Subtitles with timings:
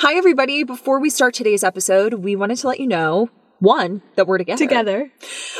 [0.00, 0.62] Hi, everybody.
[0.62, 4.56] Before we start today's episode, we wanted to let you know one, that we're together.
[4.56, 5.10] Together.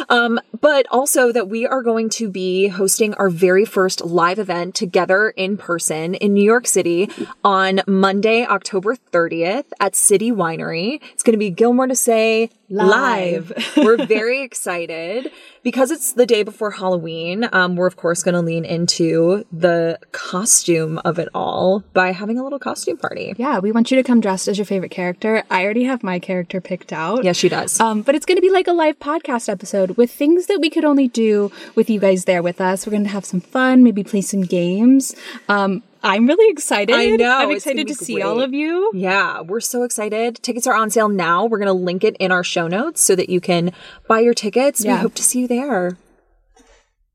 [0.09, 4.77] Um, but also that we are going to be hosting our very first live event
[4.77, 7.11] together in person in New York City
[7.43, 11.01] on Monday, October 30th at City Winery.
[11.13, 13.51] It's going to be Gilmore to Say live.
[13.51, 13.73] Live.
[13.77, 15.31] we're very excited
[15.63, 17.49] because it's the day before Halloween.
[17.53, 22.39] Um, we're of course going to lean into the costume of it all by having
[22.39, 23.35] a little costume party.
[23.37, 25.43] Yeah, we want you to come dressed as your favorite character.
[25.51, 27.25] I already have my character picked out.
[27.25, 27.81] Yes, she does.
[27.81, 30.71] Um, but it's going to be like a live podcast episode with things that we
[30.71, 32.87] could only do with you guys there with us.
[32.87, 35.15] We're going to have some fun, maybe play some games.
[35.49, 36.95] Um, I'm really excited.
[36.95, 38.91] I know, I'm excited to see all of you.
[38.95, 40.37] Yeah, we're so excited.
[40.43, 41.45] Tickets are on sale now.
[41.45, 43.73] We're going to link it in our show notes so that you can
[44.07, 44.85] buy your tickets.
[44.85, 45.97] We hope to see you there.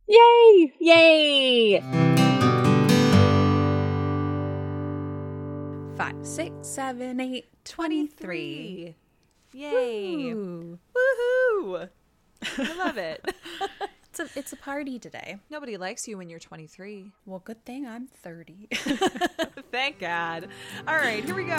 [0.07, 0.73] Yay!
[0.79, 1.79] Yay!
[5.95, 8.95] Five, six, seven, eight, 23.
[9.53, 10.13] Yay.
[10.31, 10.79] Ooh.
[10.95, 11.89] Woohoo.
[12.57, 13.33] I love it.
[14.15, 15.37] It's a, it's a party today.
[15.49, 17.11] Nobody likes you when you're 23.
[17.25, 18.67] Well, good thing I'm 30.
[19.71, 20.49] Thank God.
[20.87, 21.55] All right, here we go.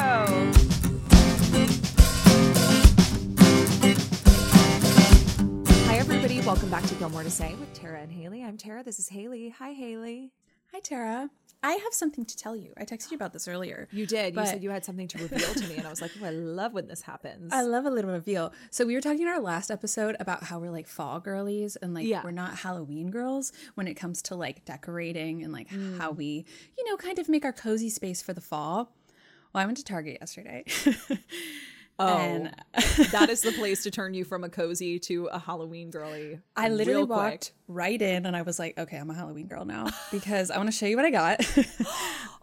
[5.89, 6.43] Hi, everybody.
[6.43, 8.45] Welcome back to Gilmore to Say with Tara and Haley.
[8.45, 8.85] I'm Tara.
[8.85, 9.49] This is Haley.
[9.59, 10.31] Hi, Haley.
[10.73, 11.31] Hi, Tara.
[11.67, 12.73] I have something to tell you.
[12.77, 13.89] I texted you about this earlier.
[13.91, 14.37] You did.
[14.37, 16.31] You said you had something to reveal to me, and I was like, oh, I
[16.31, 17.53] love when this happens.
[17.55, 18.53] I love a little reveal.
[18.71, 21.95] So we were talking in our last episode about how we're like fall girlies and
[21.95, 22.21] like Yeah.
[22.23, 25.97] we're not Halloween girls when it comes to like decorating and like Mm.
[25.99, 26.45] how we,
[26.77, 28.93] you know, kind of make our cozy space for the fall.
[29.55, 30.65] Well, I went to Target yesterday.
[31.99, 32.55] Oh, And-
[33.13, 36.41] that is the place to turn you from a cozy to a Halloween girly.
[36.57, 39.87] I literally walked right in and I was like, okay, I'm a Halloween girl now
[40.11, 41.47] because I want to show you what I got.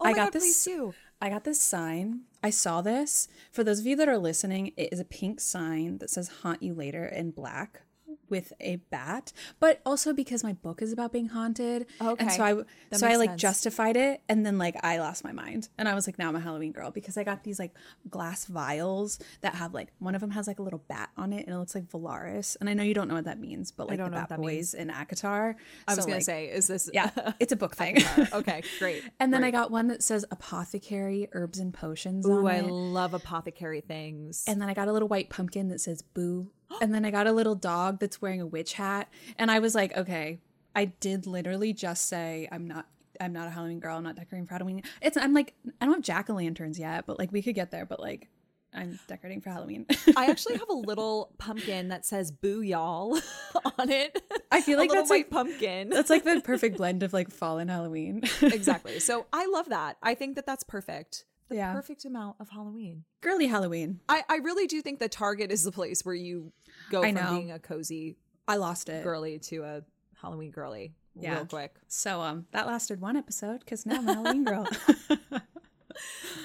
[0.04, 0.94] Oh I my got God, this please do.
[1.22, 2.22] I got this sign.
[2.42, 3.28] I saw this.
[3.52, 6.64] For those of you that are listening, it is a pink sign that says haunt
[6.64, 7.84] you later in black
[8.32, 11.86] with a bat, but also because my book is about being haunted.
[12.02, 12.24] Okay.
[12.24, 12.54] And so I
[12.90, 13.42] That so I like sense.
[13.42, 15.70] justified it and then like I lost my mind.
[15.78, 17.76] And I was like, now I'm a Halloween girl because I got these like
[18.10, 21.46] glass vials that have like one of them has like a little bat on it
[21.46, 22.58] and it looks like Velaris.
[22.60, 24.40] And I know you don't know what that means, but like don't the Bat that
[24.40, 25.56] Boys in ACOTAR.
[25.88, 26.90] I was So, gonna like, say, is this?
[26.94, 27.10] Yeah,
[27.40, 27.98] it's a book thing.
[28.34, 29.04] okay, great.
[29.20, 32.66] And then I got one that says apothecary herbs and potions Ooh, I it.
[32.66, 34.44] love apothecary things.
[34.48, 36.50] And then I got a little white pumpkin that says boo.
[36.82, 39.10] And then I got a little dog that's wearing a witch hat.
[39.38, 40.40] And I was like, okay,
[40.76, 42.88] I did literally just say I'm not
[43.20, 44.84] I'm not a Halloween girl, I'm not decorating for Halloween.
[45.02, 47.72] It's I'm like I don't have jack o' lanterns yet, but like we could get
[47.72, 48.30] there, but like
[48.74, 49.86] I'm decorating for Halloween.
[50.16, 53.20] I actually have a little pumpkin that says "Boo y'all"
[53.78, 54.22] on it.
[54.52, 55.90] I feel like that's white like pumpkin.
[55.90, 58.24] that's like the perfect blend of like fall and Halloween.
[58.42, 59.00] exactly.
[59.00, 59.98] So I love that.
[60.02, 61.26] I think that that's perfect.
[61.52, 61.74] The Yeah.
[61.74, 63.04] perfect amount of Halloween.
[63.20, 64.00] Girly Halloween.
[64.08, 66.54] I, I really do think that Target is the place where you
[66.90, 67.32] go I from know.
[67.36, 68.16] being a cozy
[68.48, 69.04] I lost it.
[69.04, 69.84] girly to a
[70.22, 71.36] Halloween girly Yeah.
[71.36, 71.76] real quick.
[71.90, 74.66] So um that lasted one episode because now I'm a Halloween girl.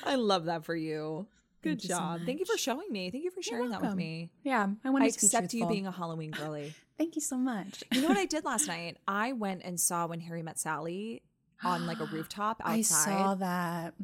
[0.05, 1.27] I love that for you.
[1.62, 2.21] Good Thank you so job.
[2.27, 3.11] Thank you for showing me.
[3.11, 4.31] Thank you for sharing that with me.
[4.43, 6.75] yeah, I want to be accept you being a Halloween girly.
[6.99, 7.84] Thank you so much.
[7.93, 8.97] You know what I did last night?
[9.06, 11.23] I went and saw When Harry Met Sally
[11.65, 12.73] on like a rooftop outside.
[12.78, 13.94] I saw that.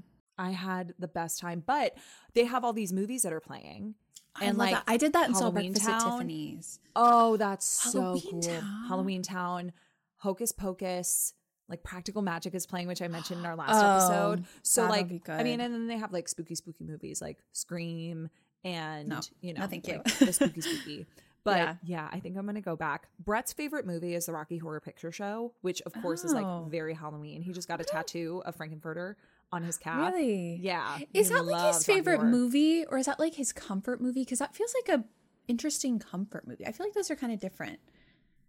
[0.42, 1.62] I had the best time.
[1.66, 1.96] But
[2.34, 3.94] they have all these movies that are playing.
[4.34, 4.84] I And love like that.
[4.86, 6.10] I did that saw Halloween Breakfast at Town.
[6.18, 6.80] Tiffany's.
[6.96, 8.40] Oh, that's so cool.
[8.40, 8.84] Town.
[8.88, 9.72] Halloween Town,
[10.16, 11.34] Hocus Pocus,
[11.68, 13.96] like Practical Magic is playing, which I mentioned in our last Oh,
[14.32, 14.44] episode.
[14.62, 18.30] So like, be I mean, and then they have like spooky, spooky movies like Scream
[18.64, 20.00] and No, you know, no, thank you.
[20.18, 21.06] the spooky, spooky.
[21.44, 21.74] But yeah.
[21.84, 22.08] Yeah.
[22.12, 23.08] I think I'm gonna go back.
[23.22, 26.36] Brett's favorite movie is the Rocky Horror Picture Show, which of course is Oh.
[26.36, 27.42] like very Halloween.
[27.42, 29.16] He just got a tattoo of Frank-N-Furter
[29.52, 30.12] on his calf.
[30.12, 30.58] Really?
[30.62, 30.98] Yeah.
[31.12, 34.22] Is that like his favorite movie, or is that like his comfort movie?
[34.22, 35.04] Because that feels like a
[35.48, 36.66] interesting comfort movie.
[36.66, 37.78] I feel like those are kind of different.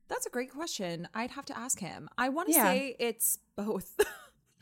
[0.08, 1.08] That's a great question.
[1.14, 2.10] I'd have to ask him.
[2.18, 2.64] I want to Yeah.
[2.66, 4.00] say it's both.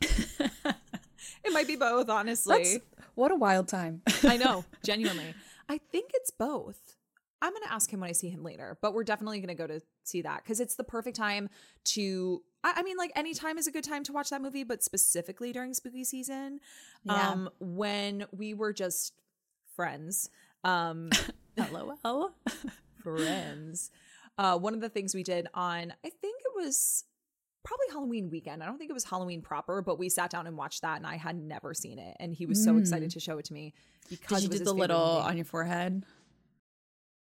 [0.00, 2.62] it might be both, honestly.
[2.62, 2.78] That's
[3.14, 4.02] what a wild time.
[4.24, 5.34] I know, genuinely.
[5.68, 6.96] I think it's both.
[7.42, 9.54] I'm going to ask him when I see him later, but we're definitely going to
[9.54, 11.50] go to see that because it's the perfect time
[11.86, 12.42] to.
[12.64, 14.82] I, I mean, like any time is a good time to watch that movie, but
[14.82, 16.60] specifically during spooky season,
[17.04, 17.30] Yeah.
[17.30, 19.12] um, when we were just
[19.74, 20.30] friends.
[20.64, 21.10] Um,
[21.72, 22.30] LOL.
[23.02, 23.90] friends.
[24.38, 27.04] Uh, one of the things we did on, I think it was
[27.64, 28.62] probably Halloween weekend.
[28.62, 31.06] I don't think it was Halloween proper, but we sat down and watched that, and
[31.06, 33.74] I had never seen it, and he was so excited to show it to me
[34.08, 35.28] because Did you it was do his the little movie.
[35.28, 36.04] on your forehead?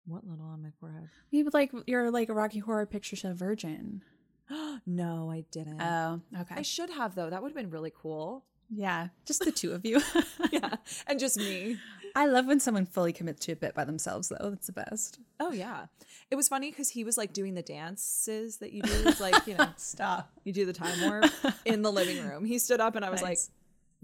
[0.08, 1.10] What little on my forehead?
[1.32, 4.02] Maybe like you're like a Rocky Horror Picture Show virgin.
[4.86, 5.82] no, I didn't.
[5.82, 6.56] Oh, okay.
[6.58, 7.30] I should have though.
[7.30, 8.46] That would have been really cool.
[8.70, 10.02] yeah, just the two of you.
[10.52, 10.76] yeah,
[11.08, 11.78] and just me.
[12.16, 14.50] I love when someone fully commits to a bit by themselves, though.
[14.50, 15.20] That's the best.
[15.40, 15.86] Oh yeah,
[16.32, 18.92] it was funny because he was like doing the dances that you do.
[19.06, 20.32] It's like you know, Stop.
[20.44, 21.26] you do the time warp
[21.66, 22.46] in the living room.
[22.46, 23.52] He stood up and I was like, Nice.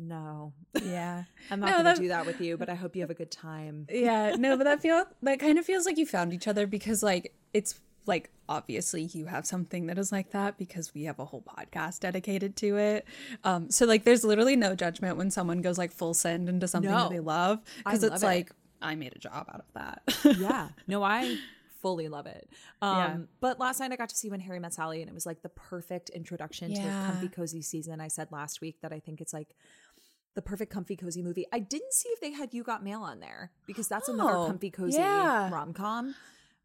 [0.07, 1.23] "No, Yeah.
[1.51, 2.57] I'm not No, going that- to do that with you.
[2.57, 5.57] But I hope you have a good time." Yeah, no, but that feel that kind
[5.57, 9.85] of feels like you found each other because like it's like obviously you have something
[9.87, 13.05] that is like that because we have a whole podcast dedicated to it.
[13.45, 16.91] Um so like there's literally no judgment when someone goes like full send into something
[16.91, 17.03] No.
[17.03, 18.25] that they love because it's it.
[18.25, 18.51] like
[18.81, 20.37] I made a job out of that.
[20.37, 20.69] yeah.
[20.87, 21.37] No, I
[21.81, 22.49] fully love it.
[22.81, 23.17] Um, Yeah.
[23.39, 25.41] But last night I got to see When Harry Met Sally, and it was like
[25.41, 27.05] the perfect introduction to Yeah.
[27.11, 28.01] comfy cozy season.
[28.01, 29.55] I said last week that I think it's like
[30.35, 31.45] the perfect comfy cozy movie.
[31.53, 34.47] I didn't see if they had You Got Mail on there because that's another Oh,
[34.47, 35.49] comfy cozy yeah.
[35.51, 36.15] rom com.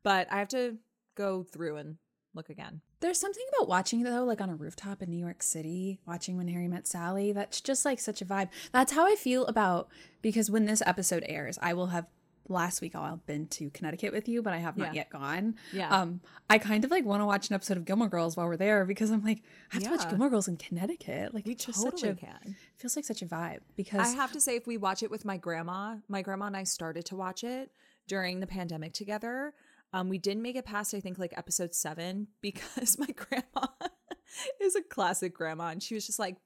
[0.02, 0.76] But I have to
[1.16, 1.96] go through and
[2.34, 2.80] look again.
[3.00, 6.36] There's something about watching it though, like on a rooftop in New York City, watching
[6.36, 7.32] When Harry Met Sally.
[7.32, 8.48] That's just like such a vibe.
[8.72, 9.88] That's how I feel about
[10.22, 12.06] because when this episode airs, I will have
[12.48, 14.92] last week I'll have been to Connecticut with you, but I have not Yeah.
[15.00, 15.56] yet gone.
[15.72, 15.88] Yeah.
[15.94, 18.56] Um, I kind of like want to watch an episode of Gilmore Girls while we're
[18.56, 21.34] there because I'm like, I have to watch Gilmore Girls in Connecticut.
[21.34, 22.56] Like We it's just totally such a can.
[22.76, 25.24] feels like such a vibe because I have to say, if we watch it with
[25.24, 27.70] my grandma, my grandma and I started to watch it
[28.06, 29.52] during the pandemic together.
[29.92, 33.68] Um, we didn't make it past, I think, like episode seven because my grandma
[34.60, 36.36] is a classic grandma, and she was just like,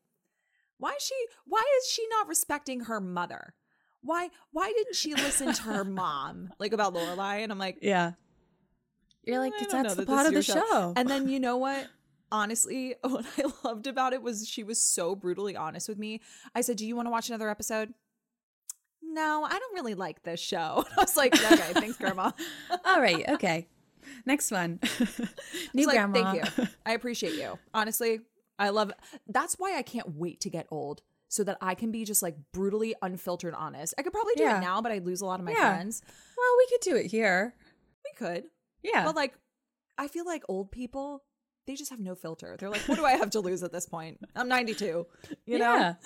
[0.79, 1.15] "Why is she?
[1.47, 3.55] Why is she not respecting her mother?
[4.03, 4.31] Why?
[4.51, 8.13] Why didn't she listen to her mom like about Lorelai?" And I'm like, yeah.
[9.25, 10.93] You're like, I it's don't that's the that plot of the this is your show.
[10.97, 11.87] And then you know what?
[12.31, 16.21] Honestly, what I loved about it was she was so brutally honest with me.
[16.55, 17.95] I said, "Do you want to watch another episode?"
[19.03, 20.85] No, I don't really like this show.
[20.97, 22.33] I was like, "Okay, thanks, Grandma."
[22.85, 23.69] All right, okay.
[24.25, 24.81] Next one.
[25.75, 26.33] New like, grandma.
[26.33, 26.67] Thank you.
[26.85, 27.59] I appreciate you.
[27.75, 28.21] Honestly,
[28.59, 28.93] I love.
[29.29, 32.37] That's why I can't wait to get old, so that I can be just like
[32.53, 33.95] brutally unfiltered honest.
[33.97, 34.59] I could probably do Yeah.
[34.59, 35.75] it now, but I'd lose a lot of my Yeah.
[35.75, 36.03] friends.
[36.37, 37.55] Well, we could do it here.
[38.05, 38.45] We could,
[38.83, 39.05] Yeah.
[39.05, 39.33] but like,
[39.97, 41.25] I feel like old people.
[41.67, 42.57] They just have no filter.
[42.59, 44.21] They're like, what do I have to lose at this point?
[44.37, 45.07] I'm 92.
[45.47, 45.97] You know?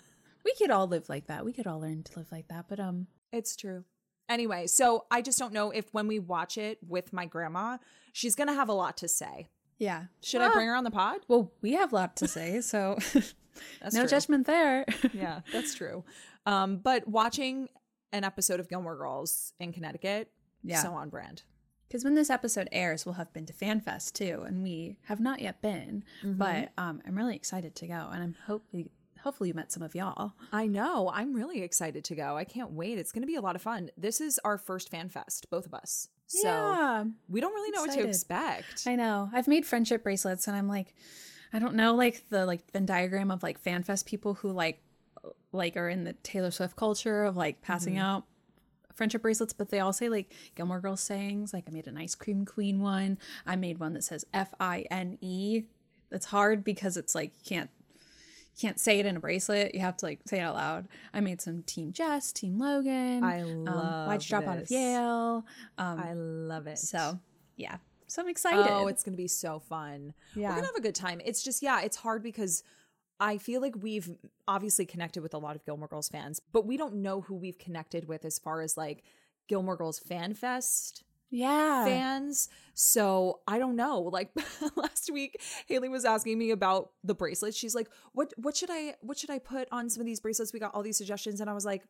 [0.45, 1.45] We could all live like that.
[1.45, 2.67] We could all learn to live like that.
[2.69, 3.85] But um It's true.
[4.29, 7.79] Anyway, so I just don't know if when we watch it with my grandma,
[8.13, 9.49] she's going to have a lot to say.
[9.79, 10.05] yeah.
[10.23, 11.21] Should I bring her on the pod?
[11.29, 12.99] Well, we have a lot to say, so
[13.81, 14.11] That's no true.
[14.11, 14.85] judgment there.
[15.13, 16.05] Yeah, that's true.
[16.45, 17.69] Um, but watching
[18.13, 20.31] an episode of Gilmore Girls in Connecticut,
[20.63, 20.83] Yeah.
[20.83, 21.43] so on brand.
[21.89, 25.41] Because when this episode airs, we'll have been to FanFest too, and we have not
[25.41, 26.03] yet been.
[26.25, 28.91] But um, I'm really excited to go, and I'm hopefully
[29.23, 30.33] hopefully you met some of y'all.
[30.53, 31.11] I know.
[31.13, 32.37] I'm really excited to go.
[32.37, 32.99] I can't wait.
[32.99, 33.91] It's going to be a lot of fun.
[33.97, 36.09] This is our first fan fest, both of us.
[36.29, 38.85] So yeah, we don't really know what to expect.
[38.87, 39.29] I know.
[39.33, 40.93] I've made friendship bracelets, and I'm like,
[41.57, 44.79] I don't know, like the like Venn diagram of like FanFest people who like
[45.53, 48.25] like are in the Taylor Swift culture of like passing out
[48.95, 51.55] friendship bracelets, but they all say like Gilmore Girls sayings.
[51.55, 53.17] Like I made an ice cream queen one.
[53.47, 55.63] I made one that says F I N E.
[56.11, 59.75] That's hard because it's like you can't you can't say it in a bracelet.
[59.75, 60.89] You have to like say it out loud.
[61.15, 63.25] I made some Team Jess, Team Logan.
[63.25, 64.71] I um, love Why'd you drop out of.
[64.71, 65.47] Yale?
[65.79, 66.79] Um, I love it.
[66.79, 67.19] so
[67.57, 67.77] yeah,
[68.07, 68.67] so I'm oh, excited.
[68.69, 70.15] Oh, it's going to be so fun.
[70.35, 70.49] Yeah.
[70.49, 71.21] We're going to have a good time.
[71.25, 72.63] It's just, yeah, it's hard because
[73.19, 74.11] I feel like we've
[74.47, 77.59] obviously connected with a lot of Gilmore Girls fans, but we don't know who we've
[77.59, 79.05] connected with as far as like
[79.49, 81.85] Gilmore Girls Fan Fest yeah.
[81.85, 82.49] fans.
[82.75, 84.01] So I don't know.
[84.01, 84.31] Like
[84.77, 87.57] last week, Haley was asking me about the bracelets.
[87.57, 88.33] She's like, "What?
[88.37, 88.95] What should I?
[89.01, 90.53] What should I put on some of these bracelets?
[90.53, 91.83] We got all these suggestions." And I was like,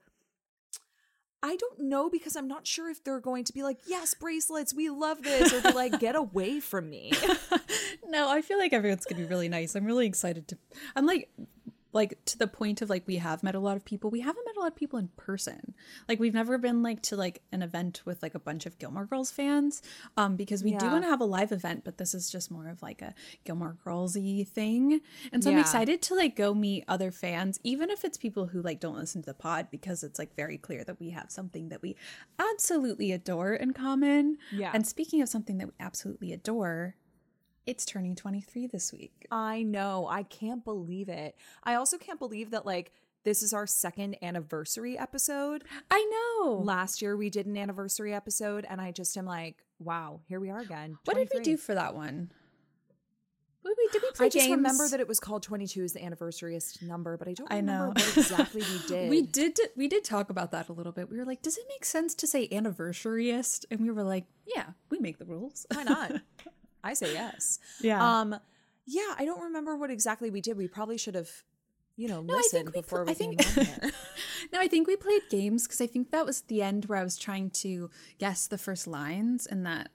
[1.43, 4.75] I don't know because I'm not sure if they're going to be like, yes, bracelets,
[4.75, 7.13] we love this, or be like, get away from me.
[8.07, 9.75] no, I feel like everyone's gonna be really nice.
[9.75, 10.59] I'm really excited to.
[10.95, 11.31] I'm like,
[11.97, 14.11] like to the point of like we have met a lot of people.
[14.11, 15.75] We haven't met a lot of people in person.
[16.09, 19.07] Like we've never been like to like an event with like a bunch of Gilmore
[19.07, 19.83] Girls fans.
[20.17, 22.69] Um, because we do want to have a live event, but this is just more
[22.69, 25.01] of like a Gilmore Girlsy thing.
[25.33, 28.63] And so I'm excited to like go meet other fans, even if it's people who
[28.63, 31.71] like don't listen to the pod, because it's like very clear that we have something
[31.71, 31.97] that we
[32.39, 34.37] absolutely adore in common.
[34.53, 34.71] Yeah.
[34.75, 36.97] And speaking of something that we absolutely adore,
[37.67, 39.27] it's turning 23 this week.
[39.31, 40.07] I know.
[40.09, 41.37] I can't believe it.
[41.65, 42.93] I also can't believe that like
[43.25, 45.65] this is our second anniversary episode.
[45.91, 46.53] I know.
[46.63, 50.49] Last year we did an anniversary episode, and I just am like, wow, here we
[50.49, 50.97] are again.
[51.05, 52.31] what did we do for that one?
[53.65, 55.99] Did we, did we play I just remember that it was called 22 is the
[55.99, 57.89] anniversaryist number, but I don't I remember know.
[57.89, 59.11] what exactly we did.
[59.11, 61.11] We did we did talk about that a little bit.
[61.11, 63.65] We were like, does it make sense to say anniversaryist?
[63.73, 65.67] And we were like, yeah, we make the rules.
[65.75, 66.13] Why not?
[66.87, 67.59] I say yes.
[67.81, 68.21] Yeah.
[68.21, 68.37] Um,
[68.87, 70.57] yeah, I don't remember what exactly we did.
[70.57, 71.31] We probably should have,
[71.97, 73.91] you know, I listened think we before pl- we I came on here.
[74.53, 77.05] no, I think we played games because I think that was the end where I
[77.05, 79.91] was trying to guess the first lines in that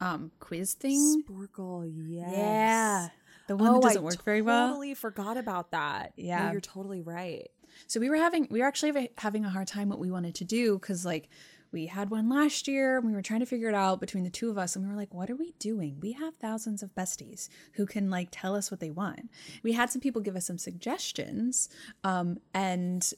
[0.00, 1.22] um quiz thing.
[1.28, 2.32] Sporcle, yes.
[2.32, 3.08] Yeah.
[3.46, 4.66] The one Oh, that doesn't I work very well.
[4.66, 6.14] I Totally forgot about that.
[6.16, 6.52] No, Yeah.
[6.52, 7.48] you're totally right.
[7.88, 10.44] So we were having we were actually having a hard time what we wanted to
[10.44, 11.28] do because like
[11.74, 14.30] we had one last year and we were trying to figure it out between the
[14.30, 16.94] two of us and we were like what are we doing we have thousands of
[16.94, 19.28] besties who can like tell us what they want
[19.62, 21.68] we had some people give us some suggestions
[22.04, 23.12] um and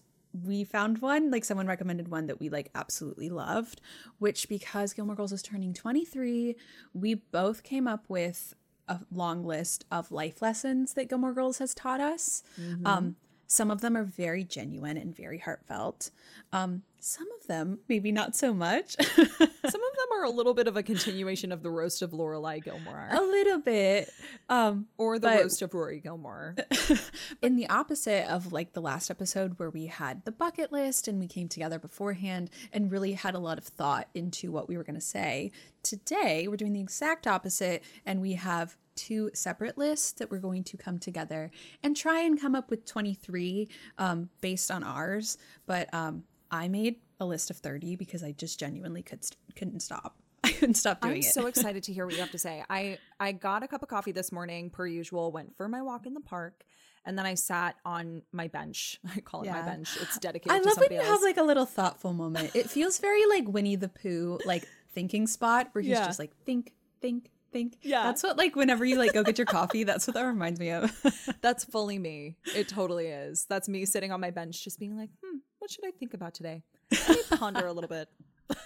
[0.45, 3.81] we found one like someone recommended one that we like absolutely loved
[4.19, 6.57] which because gilmore girls is turning 23
[6.95, 8.55] we both came up with
[8.89, 12.45] a long list of life lessons that Gilmore Girls has taught us.
[12.87, 16.11] Um, some of them are very genuine and very heartfelt.
[16.53, 18.97] Um, some of them, maybe not so much.
[19.07, 22.63] Some of them are a little bit of a continuation of the roast of Lorelai
[22.63, 24.11] Gilmore a little bit.
[24.49, 26.57] Um, or the but- roast of Rory Gilmore.
[27.43, 31.21] in the opposite of like the last episode where we had the bucket list and
[31.21, 34.85] we came together beforehand and really had a lot of thought into what we were
[34.85, 35.53] going to say.
[35.83, 40.65] Today, we're doing the exact opposite and we have two separate lists that we're going
[40.65, 41.51] to come together
[41.83, 45.39] and try and come up with 23 um, based on ours.
[45.67, 49.25] But um, I made a list of 30 because I just genuinely could
[49.55, 50.17] couldn't stop.
[50.45, 51.17] I couldn't stop doing it.
[51.17, 52.63] I'm so excited to hear what you have to say.
[52.71, 55.33] I I got a cup of coffee this morning, per usual.
[55.33, 56.63] Went for my walk in the park,
[57.05, 59.01] and then I sat on my bench.
[59.17, 59.97] I call it my bench.
[60.01, 60.53] It's dedicated.
[60.53, 61.09] I to love when you else.
[61.09, 62.55] have like a little thoughtful moment.
[62.55, 66.07] It feels very like Winnie the Pooh, like thinking spot where he's Yeah.
[66.07, 67.77] just like think, think, think.
[67.83, 68.05] Yeah.
[68.05, 70.71] that's what like whenever you like go get your coffee, that's what that reminds me
[70.71, 70.93] of.
[71.41, 72.37] That's fully me.
[72.55, 73.47] It totally is.
[73.49, 76.33] That's me sitting on my bench, just being like, hmm, what should I think about
[76.33, 76.63] today?
[76.93, 78.09] Let me ponder a little bit.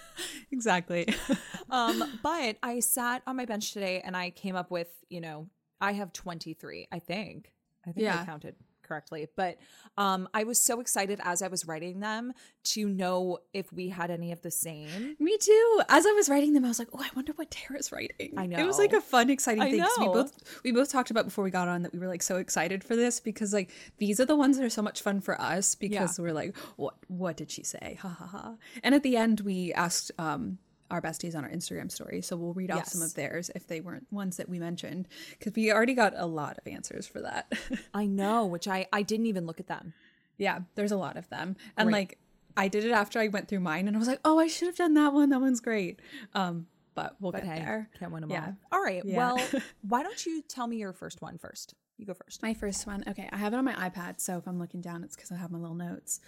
[0.51, 1.07] exactly.
[1.71, 5.47] Um, but I sat on my bench today and I came up with, you know,
[5.79, 7.53] I have 23, I think.
[7.87, 8.57] I think I counted
[8.91, 9.27] correctly.
[9.37, 9.57] But
[9.97, 12.33] um, I was so excited as I was writing them
[12.63, 15.15] to know if we had any of the same.
[15.17, 15.81] me too.
[15.87, 18.33] As I was writing them, I was like, oh, I wonder what Tara's writing.
[18.35, 19.85] I know It was like a fun, exciting I thing.
[19.99, 22.35] We both we both talked about before we got on that we were like so
[22.35, 25.39] excited for this because like these are the ones that are so much fun for
[25.39, 27.97] us because we're like, what what did she say?
[28.01, 28.55] Ha ha ha.
[28.83, 30.57] And at the end we asked um
[30.91, 32.21] our besties on our Instagram story.
[32.21, 35.07] So we'll read off some of theirs if they weren't ones that we mentioned
[35.39, 37.51] because we already got a lot of answers for that.
[37.93, 39.93] I know, which I, I didn't even look at them.
[40.37, 41.55] yeah, there's a lot of them.
[41.77, 41.93] And Right.
[41.93, 42.17] like
[42.57, 44.67] I did it after I went through mine and I was like, "Oh, I should
[44.67, 45.29] have done that one.
[45.29, 46.01] That one's great."
[46.33, 47.89] Um but we'll But get hey, there.
[47.97, 48.51] can't win them Yeah.
[48.71, 48.77] all.
[48.79, 49.01] All right.
[49.05, 49.15] Yeah.
[49.17, 49.41] Well,
[49.87, 51.73] why don't you tell me your first one first?
[51.97, 52.41] You go first.
[52.41, 53.03] My first one.
[53.07, 55.35] Okay, I have it on my iPad, so if I'm looking down, it's because I
[55.35, 56.19] have my little notes.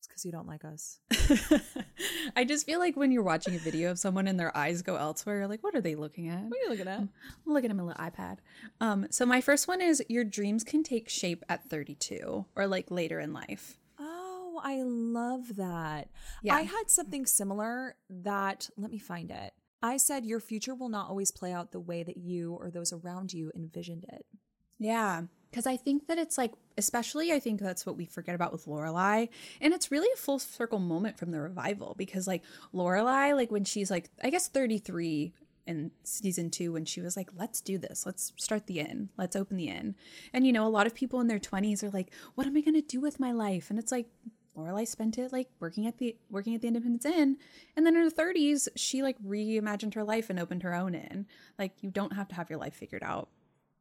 [0.00, 0.98] It's because you don't like us.
[2.36, 4.96] I just feel like when you're watching a video of someone and their eyes go
[4.96, 6.42] elsewhere, you're like, what are they looking at?
[6.44, 7.02] What are you looking at?
[7.44, 8.38] Look at him, a little iPad.
[8.80, 12.90] Um, so my first one is your dreams can take shape at 32 or like
[12.90, 13.76] later in life.
[13.98, 16.08] Oh, I love that.
[16.42, 16.54] Yeah.
[16.54, 19.52] I had something similar that, let me find it.
[19.82, 22.90] I said, Your future will not always play out the way that you or those
[22.90, 24.24] around you envisioned it.
[24.78, 25.24] Yeah.
[25.50, 28.66] Because I think that it's like, especially I think that's what we forget about with
[28.66, 29.28] Lorelai.
[29.60, 32.42] And it's really a full circle moment from the revival because, like,
[32.72, 35.32] Lorelai, like, when she's like, I guess 33
[35.66, 39.36] in season two, when she was like, let's do this, let's start the inn, let's
[39.36, 39.94] open the inn.
[40.32, 42.60] And, you know, a lot of people in their 20s are like, what am I
[42.60, 43.70] going to do with my life?
[43.70, 44.06] And it's like,
[44.56, 47.38] Lorelai spent it like working at the working at the Independence Inn,
[47.76, 51.26] and then in her 30s, she like reimagined her life and opened her own inn.
[51.58, 53.28] Like you don't have to have your life figured out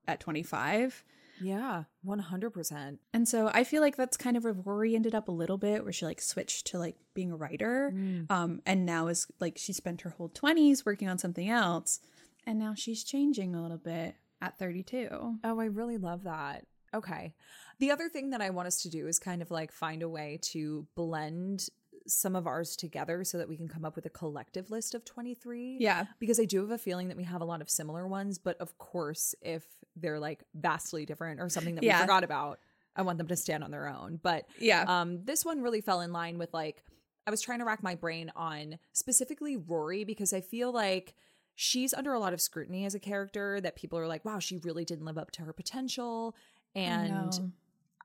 [0.08, 1.04] at 25.
[1.41, 2.98] Yeah, 100%.
[3.13, 5.84] And so I feel like that's kind of where Rory ended up a little bit,
[5.84, 7.93] where she like switched to like being a writer.
[8.29, 12.00] Um, and now is like she spent her whole 20s working on something else.
[12.46, 15.08] And now she's changing a little bit at 32.
[15.43, 16.65] Oh, I really love that.
[16.93, 17.34] Okay.
[17.79, 20.10] The other thing that I want us to do is kind of like find a
[20.10, 21.69] way to blend
[22.10, 25.06] some of ours together so that we can come up with a collective list of
[25.06, 25.78] 23.
[25.80, 26.06] Yeah.
[26.20, 28.58] Because I do have a feeling that we have a lot of similar ones, but
[28.60, 29.63] of course, if
[29.96, 31.98] they're like vastly different or something that Yeah.
[31.98, 32.60] we forgot about,
[32.96, 34.20] I want them to stand on their own.
[34.22, 34.86] But Yeah.
[34.88, 36.84] um this one really fell in line with like
[37.28, 41.13] I was trying to rack my brain on specifically Rory because I feel like
[41.54, 44.58] she's under a lot of scrutiny as a character that people are like, wow, she
[44.58, 46.36] really didn't live up to her potential.
[46.74, 47.51] And know.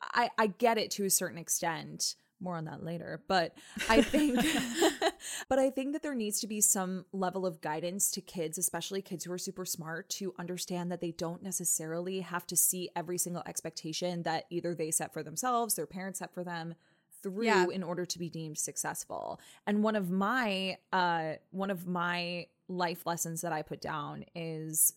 [0.02, 2.16] I, I get it to a certain extent.
[2.44, 3.22] More on that later.
[3.26, 3.56] But
[3.88, 4.38] I think
[5.48, 9.02] but I think that there needs to be some level of guidance to kids, especially
[9.02, 13.18] kids who are super smart, to understand that they don't necessarily have to see every
[13.18, 16.74] single expectation that either they set for themselves, their parents set for them
[17.22, 17.66] through Yeah.
[17.72, 19.40] in order to be deemed successful.
[19.66, 24.92] And one of my uh one of my life lessons that I put down is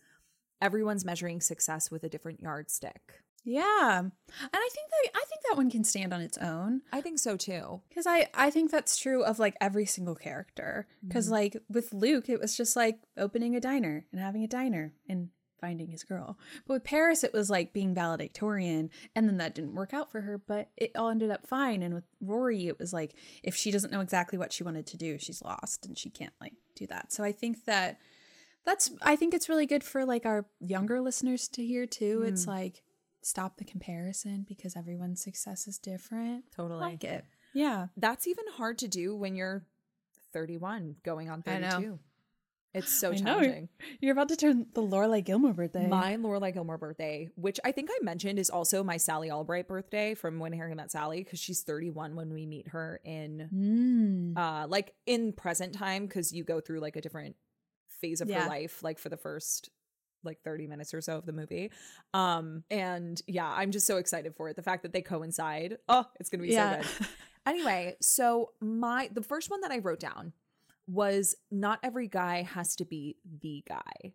[0.61, 3.21] everyone's measuring success with a different yardstick.
[3.47, 3.99] Yeah.
[3.99, 4.11] And
[4.53, 6.81] I think that I think that one can stand on its own.
[6.91, 7.81] I think so too.
[7.87, 10.85] Because I, I think that's true of like every single character.
[11.01, 11.33] Because mm-hmm.
[11.33, 15.29] like with Luke, it was just like opening a diner and having a diner and
[15.61, 16.37] finding his girl.
[16.67, 20.21] But with Paris, it was like being valedictorian, and then that didn't work out for
[20.21, 21.81] her, but it all ended up fine.
[21.81, 24.97] And with Rory, it was like if she doesn't know exactly what she wanted to
[24.97, 27.13] do, she's lost and she can't like do that.
[27.13, 27.97] So I think that
[28.65, 32.23] that's I think it's really good for like our younger listeners to hear too.
[32.27, 32.49] It's mm.
[32.49, 32.83] like
[33.27, 36.45] stop the comparison because everyone's success is different.
[36.55, 36.79] Totally.
[36.81, 37.25] Like it.
[37.53, 37.87] Yeah.
[37.97, 39.65] That's even hard to do when you're
[40.33, 41.69] 31 going on I know.
[41.69, 41.99] 32.
[42.73, 43.69] It's so challenging.
[44.01, 45.87] You're about to turn the Lorelai Gilmore birthday.
[45.87, 50.13] My Lorelai Gilmore birthday, which I think I mentioned is also my Sally Albright birthday
[50.13, 53.49] from When Harry Met Sally, because she's 31 when we meet her in
[54.35, 54.37] Mm.
[54.37, 57.35] uh like in present time, because you go through like a different
[57.87, 58.43] phase of Yeah.
[58.43, 59.69] her life, like for the first
[60.23, 61.71] like 30 minutes or so of the movie.
[62.13, 64.55] Um and yeah, I'm just so excited for it.
[64.55, 65.77] The fact that they coincide.
[65.87, 66.81] Oh, it's gonna be Yeah.
[66.81, 67.07] so good.
[67.47, 70.33] Anyway, so my the first one that I wrote down
[70.85, 74.13] was not every guy has to be the guy,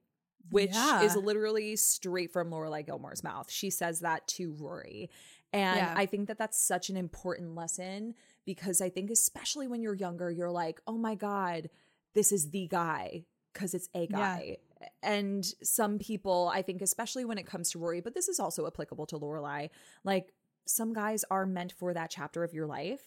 [0.50, 1.02] which Yeah.
[1.02, 3.50] is literally straight from Lorelai Gilmore's mouth.
[3.50, 5.08] She says that to Rory.
[5.52, 5.94] And Yeah.
[5.96, 10.30] I think that that's such an important lesson because I think, especially when you're younger,
[10.30, 11.70] you're like, oh my God,
[12.14, 14.58] this is the guy because it's a guy.
[15.02, 18.66] And some people, I think, especially when it comes to Rory, but this is also
[18.66, 19.70] applicable to Lorelai,
[20.04, 20.32] like
[20.66, 23.02] some guys are meant for that chapter of your life.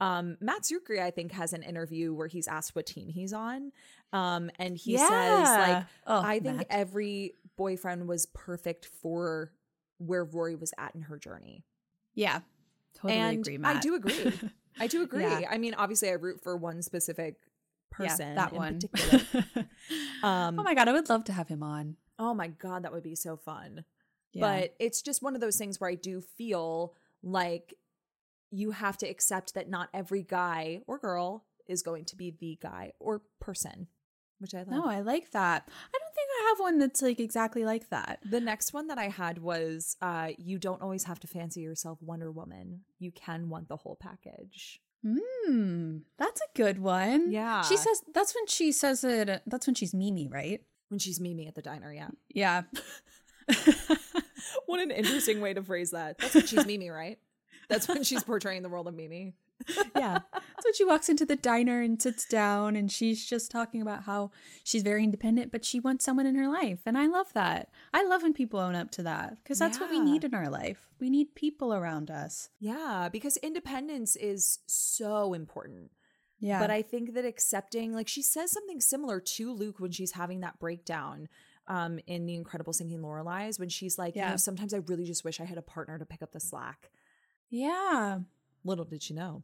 [0.00, 3.72] Um, Matt Czuchry, I think, has an interview where he's asked what team he's on.
[4.12, 6.66] Um, and he says, like, Oh, I think Matt.
[6.70, 9.52] every boyfriend was perfect for
[9.98, 11.64] where Rory was at in her journey.
[12.14, 12.40] Yeah.
[12.94, 13.76] Totally and agree, Matt.
[13.78, 14.32] I do agree.
[14.78, 15.22] I do agree.
[15.22, 15.48] Yeah.
[15.50, 17.36] I mean, obviously, I root for one specific
[17.96, 18.80] person yeah, that one.
[20.22, 21.96] Um, oh my god, I would love to have him on.
[22.18, 23.84] oh my god, that would be so fun.
[24.32, 24.40] Yeah.
[24.40, 27.74] But it's just one of those things where I do feel like
[28.50, 32.58] you have to accept that not every guy or girl is going to be the
[32.62, 33.88] guy or person,
[34.38, 34.68] which I love.
[34.68, 35.68] no, I like that.
[35.68, 38.20] I don't think I have one that's like exactly like that.
[38.24, 41.98] The next one that I had was uh, you don't always have to fancy yourself
[42.00, 42.80] Wonder Woman.
[42.98, 44.80] You can want the whole package.
[45.06, 47.30] Hmm, that's a good one.
[47.30, 47.62] Yeah.
[47.62, 49.42] she says that's when she says it.
[49.46, 50.62] That's when she's Mimi, right?
[50.88, 52.08] When she's Mimi at the diner, yeah.
[52.34, 52.62] Yeah,
[54.66, 56.18] What an interesting way to phrase that.
[56.18, 57.18] That's when she's Mimi, right?
[57.68, 59.34] That's when she's portraying the role of Mimi.
[59.96, 60.18] Yeah.
[60.60, 64.30] So she walks into the diner and sits down, and she's just talking about how
[64.62, 67.68] she's very independent, but she wants someone in her life, and I love that.
[67.92, 70.48] I love when people own up to that because that's what we need in our
[70.48, 70.88] life.
[71.00, 72.48] We need people around us.
[72.60, 75.90] Yeah, because independence is so important.
[76.40, 80.12] Yeah, But I think that accepting, like she says something similar to Luke when she's
[80.12, 81.28] having that breakdown
[81.68, 84.30] um, in The Incredible Sinking Lorelai's, when she's like, you Yeah.
[84.32, 86.90] know, sometimes I really just wish I had a partner to pick up the slack.
[87.50, 88.18] yeah,
[88.64, 89.42] Little did she know.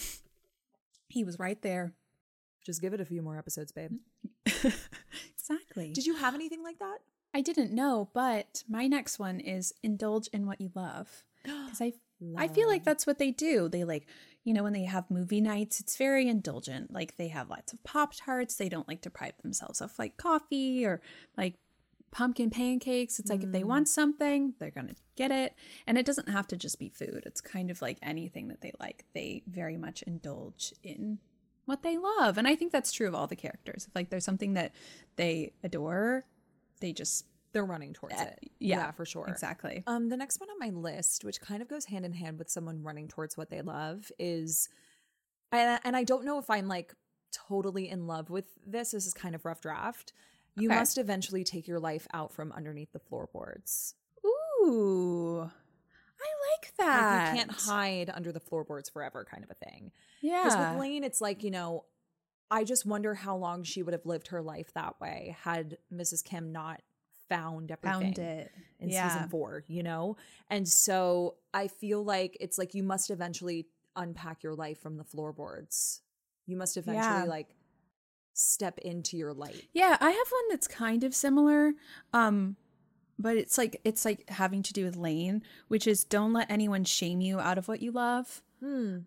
[1.08, 1.94] he was right there.
[2.64, 3.92] Just give it a few more episodes, babe.
[4.46, 5.92] exactly.
[5.92, 6.98] Did you have anything like that?
[7.32, 11.24] I didn't know, but my next one is indulge in what you love.
[11.42, 11.92] Because I
[12.36, 13.68] I feel like that's what they do.
[13.68, 14.06] They like,
[14.44, 16.92] you know, when they have movie nights, it's very indulgent.
[16.92, 18.56] Like they have lots of Pop Tarts.
[18.56, 21.00] They don't like deprive themselves of like coffee or
[21.38, 21.54] like
[22.10, 23.18] pumpkin pancakes.
[23.18, 25.54] It's like if they want something, they're going to get it.
[25.86, 27.22] And it doesn't have to just be food.
[27.26, 29.04] It's kind of like anything that they like.
[29.14, 31.18] They very much indulge in
[31.66, 32.36] what they love.
[32.36, 33.86] And I think that's true of all the characters.
[33.86, 34.72] If like there's something that
[35.16, 36.24] they adore,
[36.80, 38.38] they just They're running towards it.
[38.42, 39.26] Uh, yeah, for sure.
[39.28, 39.82] exactly.
[39.86, 42.48] Um, the next one on my list, which kind of goes hand in hand with
[42.50, 44.68] someone running towards what they love, is,
[45.52, 46.94] and, and I don't know if I'm like
[47.48, 48.92] totally in love with this.
[48.92, 50.12] This is kind of rough draft.
[50.56, 50.78] You Okay.
[50.78, 53.94] must eventually take your life out from underneath the floorboards.
[54.24, 55.40] Ooh.
[56.22, 57.24] I like that.
[57.24, 59.90] Like you can't hide under the floorboards forever, kind of a thing.
[60.20, 60.44] Yeah.
[60.44, 61.84] Because with Lane, it's like, you know,
[62.50, 66.22] I just wonder how long she would have lived her life that way had Mrs.
[66.24, 66.82] Kim not
[67.28, 68.50] found everything Found it.
[68.80, 69.08] in Yeah.
[69.08, 70.16] season four, you know?
[70.48, 75.04] And so I feel like it's like you must eventually unpack your life from the
[75.04, 76.02] floorboards.
[76.46, 77.24] You must eventually Yeah.
[77.24, 77.54] like
[78.40, 79.64] step into your light.
[79.72, 81.72] Yeah, I have one that's kind of similar.
[82.12, 82.56] Um
[83.18, 86.84] but it's like it's like having to do with Lane, which is don't let anyone
[86.84, 88.42] shame you out of what you love.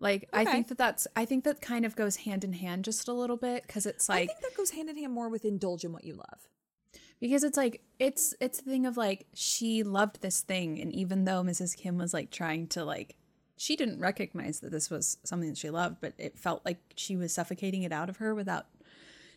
[0.00, 3.08] Like I think that that's I think that kind of goes hand in hand just
[3.08, 5.44] a little bit because it's like I think that goes hand in hand more with
[5.44, 6.48] indulge in what you love.
[7.20, 11.24] because it's like it's it's the thing of like she loved this thing and even
[11.24, 11.76] though Mrs.
[11.76, 13.16] Kim was like trying to like
[13.56, 17.16] she didn't recognize that this was something that she loved, but it felt like she
[17.16, 18.66] was suffocating it out of her without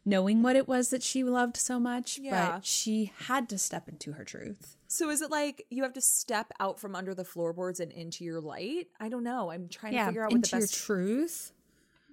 [0.08, 2.18] knowing what it was that she loved so much.
[2.18, 2.54] Yeah.
[2.54, 4.78] But she had to step into her truth.
[4.88, 8.24] So is it like you have to step out from under the floorboards and into
[8.24, 8.88] your light?
[9.02, 9.52] I don't know.
[9.52, 11.52] I'm trying to figure out what the best your truth.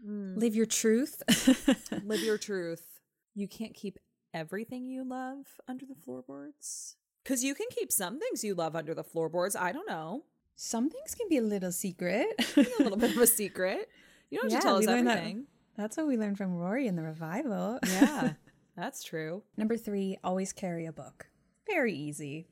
[0.04, 0.36] Hmm.
[0.36, 1.22] Live your truth.
[2.04, 2.84] live your truth.
[3.36, 3.98] You can't keep
[4.34, 6.96] everything you love under the floorboards.
[7.24, 9.56] Cause you can keep some things you love under the floorboards.
[9.56, 10.24] I don't know.
[10.56, 12.26] Some things can be a little secret.
[12.56, 13.88] A little bit of a secret.
[14.30, 15.46] You don't have to tell us everything.
[15.76, 17.78] That's what we learned from Rory in the revival.
[17.86, 18.32] Yeah,
[18.76, 19.42] that's true.
[19.56, 21.26] Number three, always carry a book.
[21.68, 22.46] Very easy.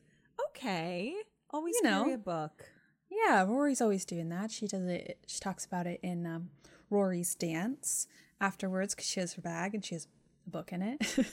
[0.49, 1.15] Okay.
[1.51, 2.03] Always You know.
[2.03, 2.65] carry a book.
[3.11, 4.51] Yeah, Rory's always doing that.
[4.51, 5.19] She does it.
[5.27, 6.51] She talks about it in um,
[6.91, 8.07] Rory's dance
[8.41, 10.07] afterwards because she has her bag and she has
[10.47, 11.19] a book in it.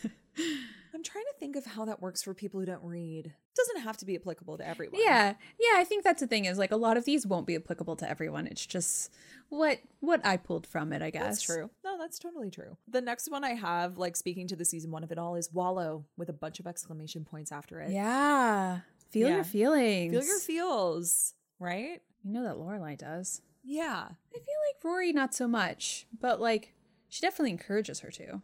[0.93, 3.33] I'm trying to think of how that works for people who don't read.
[3.55, 4.99] doesn't have to be applicable to everyone.
[5.03, 5.73] yeah, yeah.
[5.75, 8.09] I think that's the thing is like a lot of these won't be applicable to
[8.09, 8.47] everyone.
[8.47, 9.11] It's just
[9.49, 11.01] what what I pulled from it.
[11.01, 11.69] I guess That's true.
[11.83, 12.77] No, that's totally true.
[12.87, 15.51] The next one I have, like speaking to the season one of it all, is
[15.53, 17.91] Wallow with a bunch of exclamation points after it.
[17.91, 19.35] Yeah, feel Yeah.
[19.35, 20.13] your feelings.
[20.13, 22.01] Feel your feels, right?
[22.23, 23.41] You know that Lorelai does.
[23.63, 24.07] Yeah.
[24.09, 24.39] I feel
[24.73, 26.73] like Rory not so much, but like
[27.09, 28.41] she definitely encourages her to.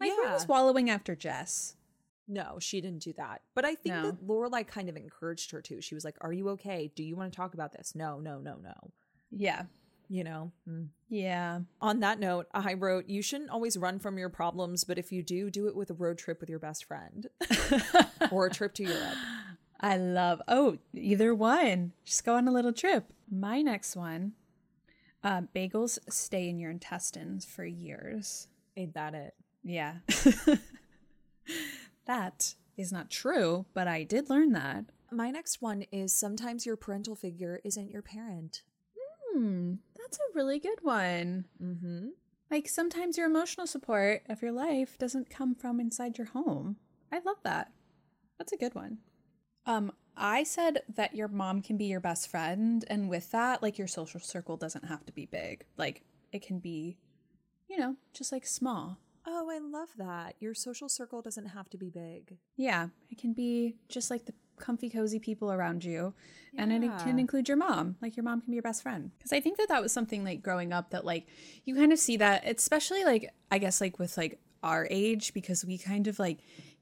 [0.00, 0.34] Like Rory Yeah.
[0.34, 1.76] was wallowing after Jess.
[2.32, 3.42] No, she didn't do that.
[3.54, 4.02] But I think No.
[4.10, 5.82] that Lorelai kind of encouraged her to.
[5.82, 6.90] She was like, Are you okay?
[6.96, 7.94] Do you want to talk about this?
[7.94, 8.90] No, no, no, no.
[9.30, 9.64] Yeah.
[10.08, 10.52] You know?
[10.68, 10.88] Mm.
[11.10, 11.60] Yeah.
[11.80, 15.22] On that note, I wrote, You shouldn't always run from your problems, but if you
[15.22, 17.28] do, do it with a road trip with your best friend
[18.30, 19.16] or a trip to Europe.
[19.78, 20.40] I love.
[20.48, 21.92] Oh, either one.
[22.04, 23.12] Just go on a little trip.
[23.30, 24.32] My next one.
[25.22, 28.48] Uh, bagels stay in your intestines for years.
[28.76, 29.34] Ain't that it?
[29.62, 29.96] Yeah.
[32.06, 34.86] that is not true, but I did learn that.
[35.10, 38.62] My next one is sometimes your parental figure isn't your parent.
[39.32, 41.46] Hmm, that's a really good one.
[41.62, 42.08] Mm-hmm.
[42.50, 46.76] Like sometimes your emotional support of your life doesn't come from inside your home.
[47.10, 47.72] I love that.
[48.38, 48.98] That's a good one.
[49.66, 53.78] Um, I said that your mom can be your best friend, and with that, like
[53.78, 55.64] your social circle doesn't have to be big.
[55.76, 56.98] Like it can be,
[57.68, 58.98] you know, just like small.
[59.26, 60.34] Oh, I love that.
[60.40, 62.38] Your social circle doesn't have to be big.
[62.56, 66.14] Yeah, it can be just like the comfy, cozy people around you.
[66.56, 67.96] And it can include your mom.
[68.02, 69.10] Like your mom can be your best friend.
[69.18, 71.26] Because I think that that was something like growing up that like
[71.64, 75.64] you kind of see that, especially like, I guess like with like our age, because
[75.64, 76.38] we kind of like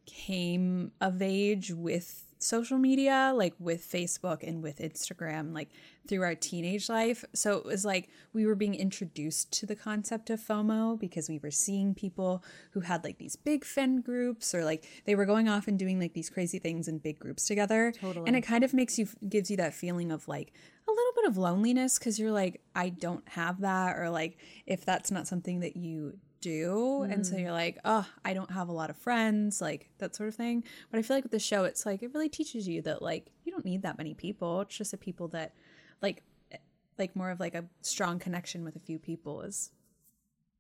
[0.07, 5.69] came of age with social media, like with Facebook and with Instagram, like
[6.09, 7.23] through our teenage life.
[7.35, 11.39] So it was like we were being introduced to the concept of FOMO because we
[11.39, 15.49] were seeing people who had like these big friend groups or like they were going
[15.49, 17.93] off and doing like these crazy things in big groups together.
[17.93, 18.27] Totally.
[18.27, 20.55] And it kind of makes you, gives you that feeling of like
[20.89, 23.99] a little bit of loneliness because you're like, I don't have that.
[23.99, 27.43] Or like if that's not something that you do and so mm.
[27.43, 30.65] you're like oh i don't have a lot of friends like that sort of thing
[30.91, 33.31] but i feel like with the show it's like it really teaches you that like
[33.45, 35.53] you don't need that many people it's just the people that
[36.03, 36.23] like
[36.53, 36.57] eh,
[36.99, 39.71] like more of like a strong connection with a few people is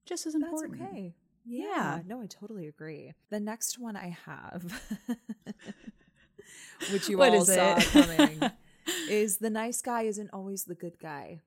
[0.04, 1.14] just as That's important okay.
[1.46, 1.64] Yeah.
[1.96, 2.00] Yeah.
[2.06, 3.12] No, I totally agree.
[3.30, 4.82] The next one I have,
[6.92, 7.84] which you What all saw it?
[7.84, 8.42] coming,
[9.08, 11.40] is the nice guy isn't always the good guy.